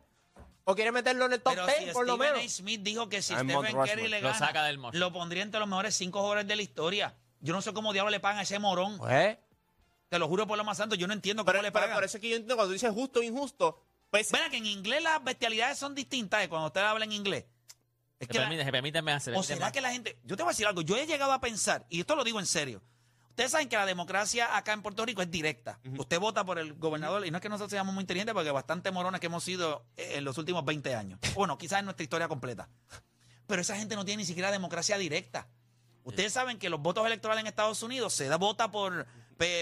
¿O 0.64 0.74
quiere 0.74 0.92
meterlo 0.92 1.24
en 1.26 1.32
el 1.32 1.40
top 1.42 1.54
Pero 1.54 1.66
10, 1.66 1.78
si 1.78 1.90
por 1.92 2.06
lo 2.06 2.14
Stephen 2.16 2.34
menos? 2.34 2.46
A. 2.52 2.54
Smith 2.56 2.80
dijo 2.82 3.08
que 3.08 3.22
si 3.22 3.32
en 3.32 3.40
Stephen 3.40 3.56
Curry 3.62 3.72
Rushmore. 3.72 4.08
le 4.08 4.20
Lo 4.20 4.28
gana, 4.28 4.38
saca 4.38 4.64
del 4.64 4.78
lo 4.92 5.12
pondría 5.12 5.42
entre 5.42 5.58
los 5.58 5.68
mejores 5.68 5.94
cinco 5.96 6.18
jugadores 6.20 6.46
de 6.46 6.54
la 6.56 6.62
historia. 6.62 7.14
Yo 7.40 7.52
no 7.54 7.62
sé 7.62 7.72
cómo 7.72 7.92
diablos 7.92 8.12
le 8.12 8.20
pagan 8.20 8.38
a 8.38 8.42
ese 8.42 8.58
morón. 8.58 8.98
Pues, 8.98 9.38
Te 10.10 10.18
lo 10.18 10.28
juro 10.28 10.46
por 10.46 10.58
lo 10.58 10.64
más 10.64 10.76
santo, 10.76 10.94
yo 10.96 11.06
no 11.06 11.14
entiendo 11.14 11.42
cómo 11.44 11.52
pero, 11.52 11.62
le 11.62 11.72
pero 11.72 11.84
pagan. 11.84 11.96
por 11.96 12.04
eso 12.04 12.18
es 12.18 12.20
que 12.20 12.28
yo 12.28 12.36
entiendo 12.36 12.56
cuando 12.56 12.72
dices 12.72 12.92
justo 12.92 13.20
o 13.20 13.22
injusto. 13.22 13.82
Pues, 14.10 14.30
Verá 14.32 14.50
que 14.50 14.56
en 14.56 14.66
inglés 14.66 15.02
las 15.02 15.22
bestialidades 15.22 15.78
son 15.78 15.94
distintas 15.94 16.40
de 16.40 16.48
cuando 16.48 16.66
usted 16.66 16.80
habla 16.80 17.04
en 17.04 17.12
inglés. 17.12 17.44
Es 18.18 18.26
Se 18.26 18.32
que 18.32 18.38
la- 18.38 18.44
permite- 18.48 18.64
se 18.64 18.72
permíteme 18.72 19.12
hacer. 19.12 19.34
o 19.34 19.42
será 19.42 19.72
que 19.72 19.80
la 19.80 19.92
gente, 19.92 20.18
yo 20.24 20.36
te 20.36 20.42
voy 20.42 20.50
a 20.50 20.52
decir 20.52 20.66
algo, 20.66 20.82
yo 20.82 20.96
he 20.96 21.06
llegado 21.06 21.32
a 21.32 21.40
pensar, 21.40 21.86
y 21.88 22.00
esto 22.00 22.16
lo 22.16 22.24
digo 22.24 22.38
en 22.40 22.46
serio, 22.46 22.82
ustedes 23.30 23.52
saben 23.52 23.68
que 23.68 23.76
la 23.76 23.86
democracia 23.86 24.56
acá 24.56 24.72
en 24.74 24.82
Puerto 24.82 25.06
Rico 25.06 25.22
es 25.22 25.30
directa. 25.30 25.80
Usted 25.96 26.18
vota 26.20 26.44
por 26.44 26.58
el 26.58 26.74
gobernador, 26.74 27.24
y 27.26 27.30
no 27.30 27.38
es 27.38 27.42
que 27.42 27.48
nosotros 27.48 27.70
seamos 27.70 27.94
muy 27.94 28.02
inteligentes, 28.02 28.34
porque 28.34 28.50
bastante 28.50 28.90
morones 28.90 29.20
que 29.20 29.28
hemos 29.28 29.42
sido 29.44 29.86
en 29.96 30.24
los 30.24 30.36
últimos 30.36 30.64
20 30.64 30.94
años. 30.94 31.18
Bueno, 31.34 31.56
quizás 31.56 31.78
en 31.78 31.86
nuestra 31.86 32.02
historia 32.04 32.28
completa. 32.28 32.68
Pero 33.46 33.62
esa 33.62 33.74
gente 33.76 33.96
no 33.96 34.04
tiene 34.04 34.22
ni 34.22 34.26
siquiera 34.26 34.50
democracia 34.50 34.98
directa. 34.98 35.48
Ustedes 36.04 36.32
saben 36.32 36.58
que 36.58 36.68
los 36.68 36.80
votos 36.80 37.06
electorales 37.06 37.40
en 37.42 37.46
Estados 37.46 37.82
Unidos 37.82 38.12
se 38.12 38.26
da 38.28 38.36
vota 38.36 38.70
por, 38.70 39.06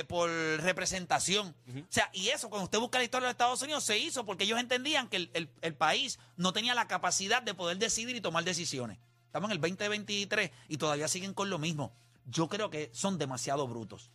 por 0.08 0.28
representación. 0.28 1.54
O 1.68 1.86
sea, 1.88 2.10
y 2.12 2.28
eso, 2.28 2.48
cuando 2.50 2.64
usted 2.64 2.78
busca 2.78 2.98
la 2.98 3.04
historia 3.04 3.26
de 3.26 3.32
Estados 3.32 3.62
Unidos, 3.62 3.84
se 3.84 3.98
hizo 3.98 4.24
porque 4.26 4.44
ellos 4.44 4.58
entendían 4.58 5.08
que 5.08 5.16
el, 5.16 5.30
el- 5.34 5.50
el 5.60 5.74
país 5.74 6.18
no 6.36 6.52
tenía 6.52 6.74
la 6.74 6.88
capacidad 6.88 7.42
de 7.42 7.54
poder 7.54 7.78
decidir 7.78 8.16
y 8.16 8.20
tomar 8.20 8.44
decisiones. 8.44 8.98
Estamos 9.26 9.50
en 9.50 9.56
el 9.56 9.60
2023 9.60 10.50
y 10.68 10.76
todavía 10.78 11.06
siguen 11.08 11.34
con 11.34 11.50
lo 11.50 11.58
mismo. 11.58 11.92
Yo 12.26 12.48
creo 12.48 12.70
que 12.70 12.90
son 12.92 13.18
demasiado 13.18 13.68
brutos. 13.68 14.10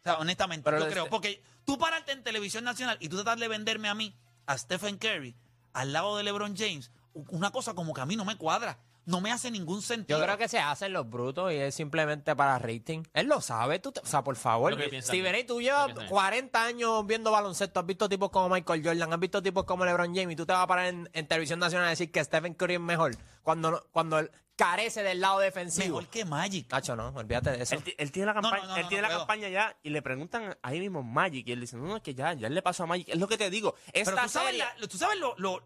O 0.00 0.02
sea, 0.02 0.14
honestamente, 0.18 0.64
Pero 0.64 0.78
yo 0.78 0.84
este- 0.84 0.94
creo. 0.94 1.08
Porque 1.10 1.42
tú 1.64 1.78
pararte 1.78 2.12
en 2.12 2.22
televisión 2.22 2.64
nacional 2.64 2.96
y 3.00 3.08
tú 3.08 3.16
tratar 3.16 3.38
de 3.38 3.48
venderme 3.48 3.88
a 3.88 3.94
mí, 3.94 4.14
a 4.46 4.56
Stephen 4.58 4.96
Curry, 4.98 5.36
al 5.74 5.92
lado 5.92 6.16
de 6.16 6.24
LeBron 6.24 6.56
James, 6.56 6.90
una 7.12 7.50
cosa 7.50 7.74
como 7.74 7.92
que 7.94 8.00
a 8.00 8.06
mí 8.06 8.16
no 8.16 8.24
me 8.24 8.36
cuadra. 8.36 8.78
No 9.08 9.20
me 9.20 9.32
hace 9.32 9.50
ningún 9.50 9.80
sentido. 9.82 10.18
yo 10.18 10.24
creo 10.24 10.36
que 10.36 10.48
se 10.48 10.58
hacen 10.58 10.92
los 10.92 11.08
brutos 11.08 11.50
y 11.52 11.56
es 11.56 11.74
simplemente 11.74 12.36
para 12.36 12.58
rating. 12.58 13.02
Él 13.14 13.26
lo 13.26 13.40
sabe, 13.40 13.78
tú 13.78 13.90
te- 13.90 14.00
o 14.00 14.06
sea, 14.06 14.22
por 14.22 14.36
favor. 14.36 14.72
Él. 14.72 14.78
A., 14.78 15.46
tú 15.46 15.60
llevas 15.60 15.82
Lo 15.82 15.86
que 15.88 15.94
piensa 15.94 16.02
él. 16.04 16.08
40 16.10 16.64
años 16.64 17.06
viendo 17.06 17.30
baloncesto, 17.30 17.80
has 17.80 17.86
visto 17.86 18.08
tipos 18.08 18.30
como 18.30 18.48
Michael 18.50 18.82
Jordan, 18.84 19.12
has 19.12 19.18
visto 19.20 19.42
tipos 19.42 19.64
como 19.64 19.84
LeBron 19.84 20.14
James 20.14 20.32
y 20.32 20.36
tú 20.36 20.44
te 20.44 20.52
vas 20.52 20.62
a 20.62 20.66
parar 20.66 20.86
en, 20.86 21.08
en 21.12 21.26
televisión 21.26 21.58
nacional 21.58 21.86
a 21.86 21.90
decir 21.90 22.12
que 22.12 22.22
Stephen 22.22 22.54
Curry 22.54 22.74
es 22.74 22.80
mejor 22.80 23.16
cuando, 23.42 23.70
no- 23.70 23.82
cuando 23.92 24.18
él 24.18 24.30
carece 24.56 25.02
del 25.04 25.20
lado 25.20 25.38
defensivo. 25.38 25.96
Mejor 25.98 26.08
que 26.10 26.24
Magic. 26.24 26.70
Nacho, 26.70 26.96
no, 26.96 27.08
olvídate 27.08 27.52
de 27.52 27.62
eso. 27.62 27.76
Él, 27.76 27.82
ti- 27.84 27.94
él 27.96 28.10
tiene 28.12 28.26
la 28.26 28.34
No, 28.34 28.42
no, 28.42 28.50
campaña, 28.50 28.68
no, 28.68 28.76
él 28.76 28.82
no, 28.82 28.88
tiene 28.88 29.02
no 29.02 29.08
la 29.08 29.14
puedo. 29.14 29.26
campaña 29.26 29.48
ya 29.48 29.76
y 29.82 29.90
le 29.90 30.02
preguntan 30.02 30.58
ahí 30.62 30.80
mismo 30.80 31.02
Magic 31.02 31.46
y 31.48 31.52
él 31.52 31.60
dice, 31.60 31.76
no, 31.76 31.84
no, 31.86 31.96
es 31.96 32.02
que 32.02 32.14
ya, 32.14 32.32
ya 32.34 32.48
le 32.50 32.60
pasó 32.60 32.82
a 32.82 32.86
Magic. 32.86 33.08
Es 33.08 33.18
lo 33.18 33.26
que 33.28 33.38
te 33.38 33.48
digo. 33.50 33.74
Esta 33.92 34.10
Pero 34.10 34.22
tú 34.24 34.28
sabes, 34.28 34.58
la- 34.58 34.74
tú 34.88 34.98
sabes 34.98 35.18
lo, 35.18 35.34
lo- 35.38 35.62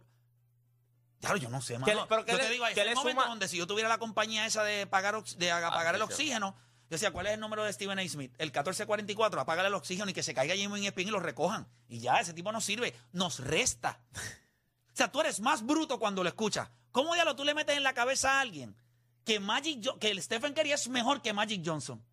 Claro, 1.23 1.37
yo 1.39 1.49
no 1.49 1.63
sé, 1.63 1.75
mano. 1.79 1.87
¿Qué 1.87 1.95
le- 1.95 2.07
pero 2.07 2.27
yo 2.27 2.37
le- 2.37 2.43
te 2.45 2.51
digo, 2.51 2.67
ese 2.67 2.85
le 2.85 2.95
momento 2.95 3.21
suma? 3.23 3.31
donde 3.31 3.49
si 3.49 3.57
yo 3.57 3.67
tuviera 3.67 3.89
la 3.89 3.97
compañía 3.99 4.45
esa 4.45 4.63
de 4.65 4.87
pagar, 4.87 5.15
ox- 5.15 5.39
de 5.39 5.51
aga- 5.51 5.71
pagar 5.71 5.95
el 5.95 6.03
oxígeno, 6.03 6.55
yo 6.83 6.89
decía, 6.97 7.11
¿cuál 7.13 7.29
es 7.29 7.33
el 7.35 7.41
número 7.41 7.65
de 7.65 7.73
Stephen 7.73 7.99
A. 7.99 8.07
Smith? 8.09 8.35
El 8.39 8.49
1444, 8.49 9.41
apágale 9.41 9.69
el 9.69 9.75
oxígeno 9.75 10.11
y 10.11 10.13
que 10.13 10.23
se 10.23 10.35
caiga 10.35 10.55
Jimmy 10.55 10.87
Espín 10.87 11.09
y 11.09 11.11
lo 11.11 11.21
recojan. 11.21 11.67
Y 11.89 12.01
ya, 12.01 12.17
ese 12.21 12.35
tipo 12.35 12.53
no 12.53 12.61
sirve, 12.61 12.95
nos 13.13 13.39
resta. 13.39 14.01
O 14.15 14.95
sea, 14.97 15.11
tú 15.11 15.21
eres 15.23 15.41
más 15.41 15.65
bruto 15.65 15.99
cuando 15.99 16.23
lo 16.23 16.29
escuchas. 16.29 16.69
¿Cómo 16.91 17.15
diablo 17.15 17.35
tú 17.35 17.45
le 17.45 17.55
metes 17.55 17.77
en 17.79 17.83
la 17.83 17.95
cabeza 17.95 18.33
a 18.39 18.41
alguien 18.43 18.77
que 19.25 19.41
Magic 19.41 19.81
Jo- 19.83 19.99
que 19.99 20.11
el 20.11 20.21
Stephen 20.23 20.53
Curry 20.53 20.73
es 20.73 20.89
mejor 20.89 21.23
que 21.23 21.33
Magic 21.33 21.63
Johnson? 21.65 22.05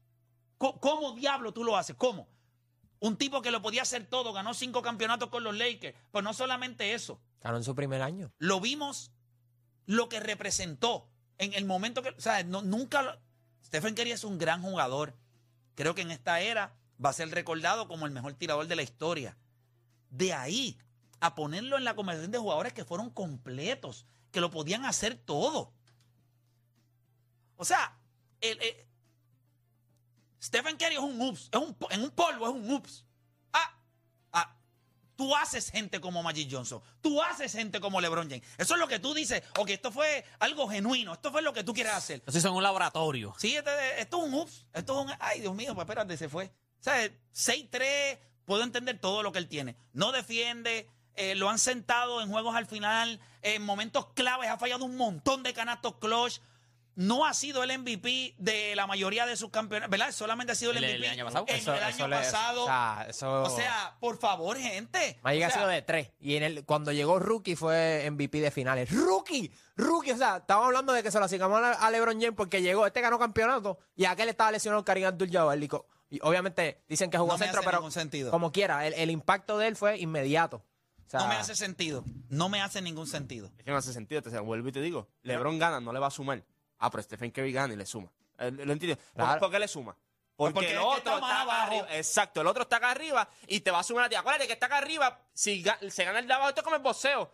Co- 0.58 0.80
¿Cómo 0.80 1.12
diablo 1.14 1.52
tú 1.52 1.64
lo 1.66 1.76
haces? 1.76 1.96
¿Cómo? 1.98 2.30
Un 3.00 3.18
tipo 3.18 3.42
que 3.42 3.50
lo 3.52 3.62
podía 3.62 3.82
hacer 3.82 4.06
todo, 4.06 4.32
ganó 4.34 4.54
cinco 4.54 4.82
campeonatos 4.82 5.30
con 5.30 5.44
los 5.44 5.56
Lakers. 5.58 5.98
Pero 6.12 6.22
no 6.22 6.34
solamente 6.34 6.94
eso. 6.94 7.20
Ganó 7.42 7.58
en 7.58 7.64
su 7.64 7.76
primer 7.76 8.02
año. 8.02 8.32
Lo 8.38 8.60
vimos 8.60 9.12
lo 9.86 10.10
que 10.10 10.20
representó 10.20 11.10
en 11.38 11.54
el 11.54 11.66
momento 11.66 12.02
que. 12.02 12.10
O 12.10 12.20
sea, 12.22 12.44
nunca. 12.44 13.20
Stephen 13.66 13.96
Curry 13.96 14.12
es 14.12 14.24
un 14.24 14.38
gran 14.38 14.62
jugador. 14.62 15.16
Creo 15.76 15.96
que 15.96 16.02
en 16.02 16.12
esta 16.12 16.42
era 16.42 16.76
va 17.04 17.10
a 17.10 17.14
ser 17.14 17.30
recordado 17.30 17.88
como 17.88 18.06
el 18.06 18.12
mejor 18.12 18.34
tirador 18.34 18.68
de 18.68 18.76
la 18.76 18.82
historia. 18.82 19.38
De 20.10 20.34
ahí 20.34 20.78
a 21.22 21.36
ponerlo 21.36 21.78
en 21.78 21.84
la 21.84 21.96
conversación 21.96 22.32
de 22.32 22.38
jugadores 22.40 22.74
que 22.74 22.86
fueron 22.86 23.10
completos, 23.10 24.06
que 24.32 24.42
lo 24.42 24.50
podían 24.52 24.86
hacer 24.86 25.16
todo. 25.16 25.74
O 27.56 27.66
sea, 27.66 27.98
el, 28.42 28.62
el- 28.62 28.86
Stephen 30.42 30.78
Curry 30.78 30.94
es 30.96 31.00
un 31.00 31.22
ups, 31.22 31.50
es 31.52 31.60
un, 31.60 31.76
en 31.90 32.02
un 32.04 32.12
polvo 32.12 32.48
es 32.48 32.54
un 32.54 32.72
ups. 32.72 33.06
Tú 35.20 35.36
haces 35.36 35.70
gente 35.70 36.00
como 36.00 36.24
Magic 36.24 36.48
Johnson, 36.50 36.82
tú 37.02 37.22
haces 37.22 37.52
gente 37.52 37.82
como 37.82 38.00
LeBron 38.00 38.30
James. 38.30 38.48
Eso 38.58 38.76
es 38.76 38.80
lo 38.80 38.88
que 38.88 39.00
tú 39.00 39.14
dices, 39.14 39.44
ok, 39.58 39.70
esto 39.72 39.92
fue 39.92 40.24
algo 40.40 40.70
genuino, 40.70 41.12
esto 41.12 41.30
fue 41.30 41.42
lo 41.42 41.52
que 41.52 41.62
tú 41.62 41.74
quieres 41.74 41.92
hacer. 41.92 42.24
Eso 42.26 42.48
en 42.48 42.54
un 42.54 42.64
laboratorio. 42.64 43.36
Sí, 43.38 43.54
este- 43.54 44.00
esto 44.00 44.20
es 44.20 44.24
un 44.24 44.34
ups. 44.34 44.66
Esto 44.74 44.98
es 44.98 45.06
un. 45.08 45.18
Ay, 45.20 45.42
Dios 45.42 45.54
mío, 45.54 45.76
pues 45.76 45.84
espérate, 45.84 46.16
se 46.16 46.30
fue. 46.30 46.46
O 46.46 46.84
sea, 46.84 46.96
6-3, 47.34 48.18
puedo 48.46 48.64
entender 48.64 48.98
todo 48.98 49.22
lo 49.22 49.34
que 49.34 49.40
él 49.40 49.50
tiene. 49.50 49.76
No 49.92 50.14
defiende, 50.14 50.90
eh, 51.16 51.36
lo 51.36 51.50
han 51.50 51.60
sentado 51.60 52.22
en 52.22 52.30
juegos 52.30 52.56
al 52.56 52.66
final, 52.66 53.20
en 53.42 53.62
momentos 53.64 54.08
claves, 54.14 54.50
ha 54.50 54.58
fallado 54.58 54.86
un 54.86 54.96
montón 54.96 55.44
de 55.44 55.54
canastos 55.54 55.96
clutch. 56.00 56.40
No 57.02 57.26
ha 57.26 57.34
sido 57.34 57.64
el 57.64 57.72
MVP 57.80 58.36
de 58.40 58.76
la 58.76 58.86
mayoría 58.86 59.26
de 59.26 59.38
sus 59.38 59.50
campeonatos, 59.52 59.90
¿verdad? 59.90 60.12
Solamente 60.12 60.52
ha 60.52 60.56
sido 60.56 60.72
el 60.72 60.78
¿El- 60.80 60.84
el 60.84 60.96
MVP 61.00 61.10
año 61.12 61.26
pasado? 61.26 61.46
en 61.48 61.56
Eso- 61.56 61.74
el 61.74 61.80
eso 61.80 61.88
año 62.04 62.08
le- 62.10 62.16
pasado. 62.18 62.64
o 62.64 62.68
sea, 62.68 63.06
eso- 63.08 63.44
O 63.44 63.50
sea, 63.50 63.96
por 64.02 64.18
favor, 64.18 64.58
gente. 64.58 65.18
Magic 65.24 65.44
O 65.44 65.46
ha 65.46 65.50
sea, 65.50 65.58
sido 65.60 65.68
de 65.70 65.82
tres. 65.82 66.12
Y 66.20 66.36
en 66.36 66.44
el, 66.44 66.66
cuando 66.66 66.92
llegó 66.92 67.18
Rookie 67.18 67.56
fue 67.56 68.06
MVP 68.12 68.42
de 68.42 68.52
finales. 68.52 68.92
¡Rookie! 68.92 69.50
¡Rookie! 69.78 70.12
O 70.12 70.18
sea, 70.18 70.38
estamos 70.38 70.66
hablando 70.66 70.92
de 70.92 71.02
que 71.02 71.10
se 71.10 71.20
lo 71.20 71.26
asigamos 71.26 71.62
a, 71.64 71.90
LeBron 71.90 72.20
James 72.20 72.36
porque 72.36 72.62
llegó, 72.62 72.86
este 72.86 73.00
ganó 73.00 73.18
campeonato 73.18 73.80
y 73.96 74.04
aquel 74.04 74.28
estaba 74.28 74.52
lesionado 74.52 74.84
Karim 74.84 75.06
Abdul-Jabbar. 75.06 75.58
Y 76.10 76.20
obviamente 76.22 76.84
dicen 76.90 77.10
que 77.10 77.18
jugó 77.18 77.32
No 77.32 77.38
me 77.38 77.46
centro, 77.46 77.62
hace 77.62 77.66
pero 77.68 77.78
ningún 77.78 77.92
sentido. 77.94 78.30
como 78.32 78.52
quiera, 78.52 78.86
el, 78.86 78.94
el 78.96 79.10
impacto 79.10 79.58
de 79.58 79.68
él 79.68 79.78
fue 79.78 79.98
inmediato. 80.00 80.58
O 81.08 81.10
sea, 81.10 81.22
No 81.22 81.28
me 81.30 81.36
hace 81.36 81.56
sentido. 81.56 82.04
No 82.28 82.50
me 82.50 82.62
hace 82.62 82.82
ningún 82.82 83.08
sentido. 83.08 83.50
Es 83.58 83.64
que 83.64 83.72
no 83.72 83.78
hace 83.78 83.94
sentido, 83.94 84.22
te 84.22 84.38
vuelvo 84.40 84.68
y 84.68 84.72
te 84.74 84.82
digo. 84.82 85.08
LeBron 85.24 85.58
gana, 85.60 85.80
no 85.80 85.94
le 85.94 86.00
va 86.00 86.08
a 86.08 86.12
sumar. 86.12 86.44
Ah, 86.80 86.90
pero 86.90 87.04
Stephen 87.04 87.32
Curry 87.32 87.52
gana 87.52 87.74
y 87.74 87.78
le 87.78 87.86
suma. 87.86 88.12
Eh, 88.38 88.52
¿Lo 88.52 88.74
entiendes? 88.74 88.98
¿Por, 88.98 89.24
Claro. 89.26 89.40
por 89.40 89.52
qué 89.52 89.60
le 89.60 89.68
suma? 89.68 89.96
Porque, 90.36 90.54
porque 90.54 90.72
el 90.72 90.78
otro 90.78 90.98
está 90.98 91.20
más 91.20 91.32
acá 91.32 91.42
abajo. 91.42 91.62
arriba. 91.74 91.88
Exacto, 91.98 92.42
el 92.42 92.48
otro 92.48 92.64
está 92.64 92.78
acá 92.78 92.92
arriba 92.92 93.30
y 93.48 93.60
te 93.60 93.72
va 93.72 93.80
a 93.80 93.84
sumar 93.84 94.06
a 94.06 94.10
ti. 94.10 94.16
Acuérdate 94.16 94.48
que 94.48 94.54
está 94.54 94.68
acá 94.68 94.78
arriba, 94.78 95.20
si 95.34 95.64
se 95.90 96.06
gana 96.06 96.20
el 96.20 96.28
de 96.28 96.34
abajo, 96.34 96.50
esto 96.50 96.62
es 96.62 96.64
como 96.64 96.78
el 96.78 96.82
boxeo. 96.82 97.34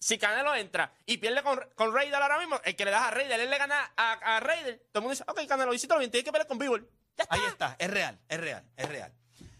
Si 0.00 0.16
Canelo 0.16 0.54
entra 0.54 0.92
y 1.04 1.18
pierde 1.18 1.42
con, 1.42 1.60
con 1.74 1.92
Raider 1.92 2.14
ahora 2.22 2.38
mismo, 2.38 2.58
el 2.64 2.74
que 2.76 2.84
le 2.84 2.90
das 2.90 3.02
a 3.02 3.10
Raider, 3.10 3.38
él 3.40 3.50
le 3.50 3.58
gana 3.58 3.92
a, 3.96 4.12
a 4.36 4.40
Raider, 4.40 4.78
todo 4.92 5.00
el 5.00 5.02
mundo 5.02 5.10
dice, 5.10 5.24
ok, 5.26 5.46
Canelo, 5.48 5.74
hiciste 5.74 5.98
bien, 5.98 6.10
tienes 6.10 6.24
que 6.24 6.32
pelear 6.32 6.46
con 6.46 6.58
está. 6.62 7.34
Ahí 7.34 7.40
está, 7.48 7.76
es 7.78 7.90
real, 7.90 8.18
es 8.28 8.40
real, 8.40 8.64
es 8.76 8.88
real. 8.88 9.12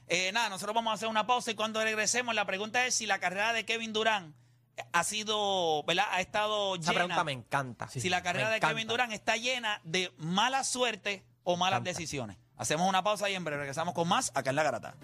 Eh, 0.07 0.33
nada, 0.33 0.49
nosotros 0.49 0.75
vamos 0.75 0.93
a 0.93 0.95
hacer 0.95 1.09
una 1.09 1.27
pausa 1.27 1.51
y 1.51 1.55
cuando 1.55 1.83
regresemos, 1.83 2.35
la 2.35 2.47
pregunta 2.47 2.87
es 2.87 2.95
si 2.95 3.05
la 3.05 3.19
carrera 3.19 3.53
de 3.53 3.67
Kevin 3.67 3.93
Durant 3.93 4.35
ha 4.93 5.05
sido, 5.05 5.83
¿verdad? 5.85 6.07
Ha 6.11 6.21
estado 6.21 6.75
esa 6.77 6.93
llena. 6.93 6.95
pregunta 7.05 7.25
me 7.25 7.33
encanta. 7.33 7.89
si 7.89 8.09
la 8.09 8.23
carrera 8.23 8.47
Me 8.47 8.51
de 8.53 8.57
encanta. 8.59 8.75
Kevin 8.75 8.89
Durant 8.89 9.13
está 9.13 9.37
llena 9.37 9.81
de 9.85 10.13
mala 10.19 10.65
suerte 10.65 11.25
o 11.45 11.57
malas 11.57 11.79
encanta. 11.81 11.91
decisiones. 11.91 12.37
Hacemos 12.57 12.89
una 12.89 13.03
pausa 13.05 13.31
y 13.31 13.35
en 13.35 13.45
breve 13.45 13.61
regresamos 13.61 13.95
con 13.95 14.09
más 14.09 14.33
acá 14.35 14.51
en 14.51 14.57
La 14.57 14.63
Garata. 14.65 14.95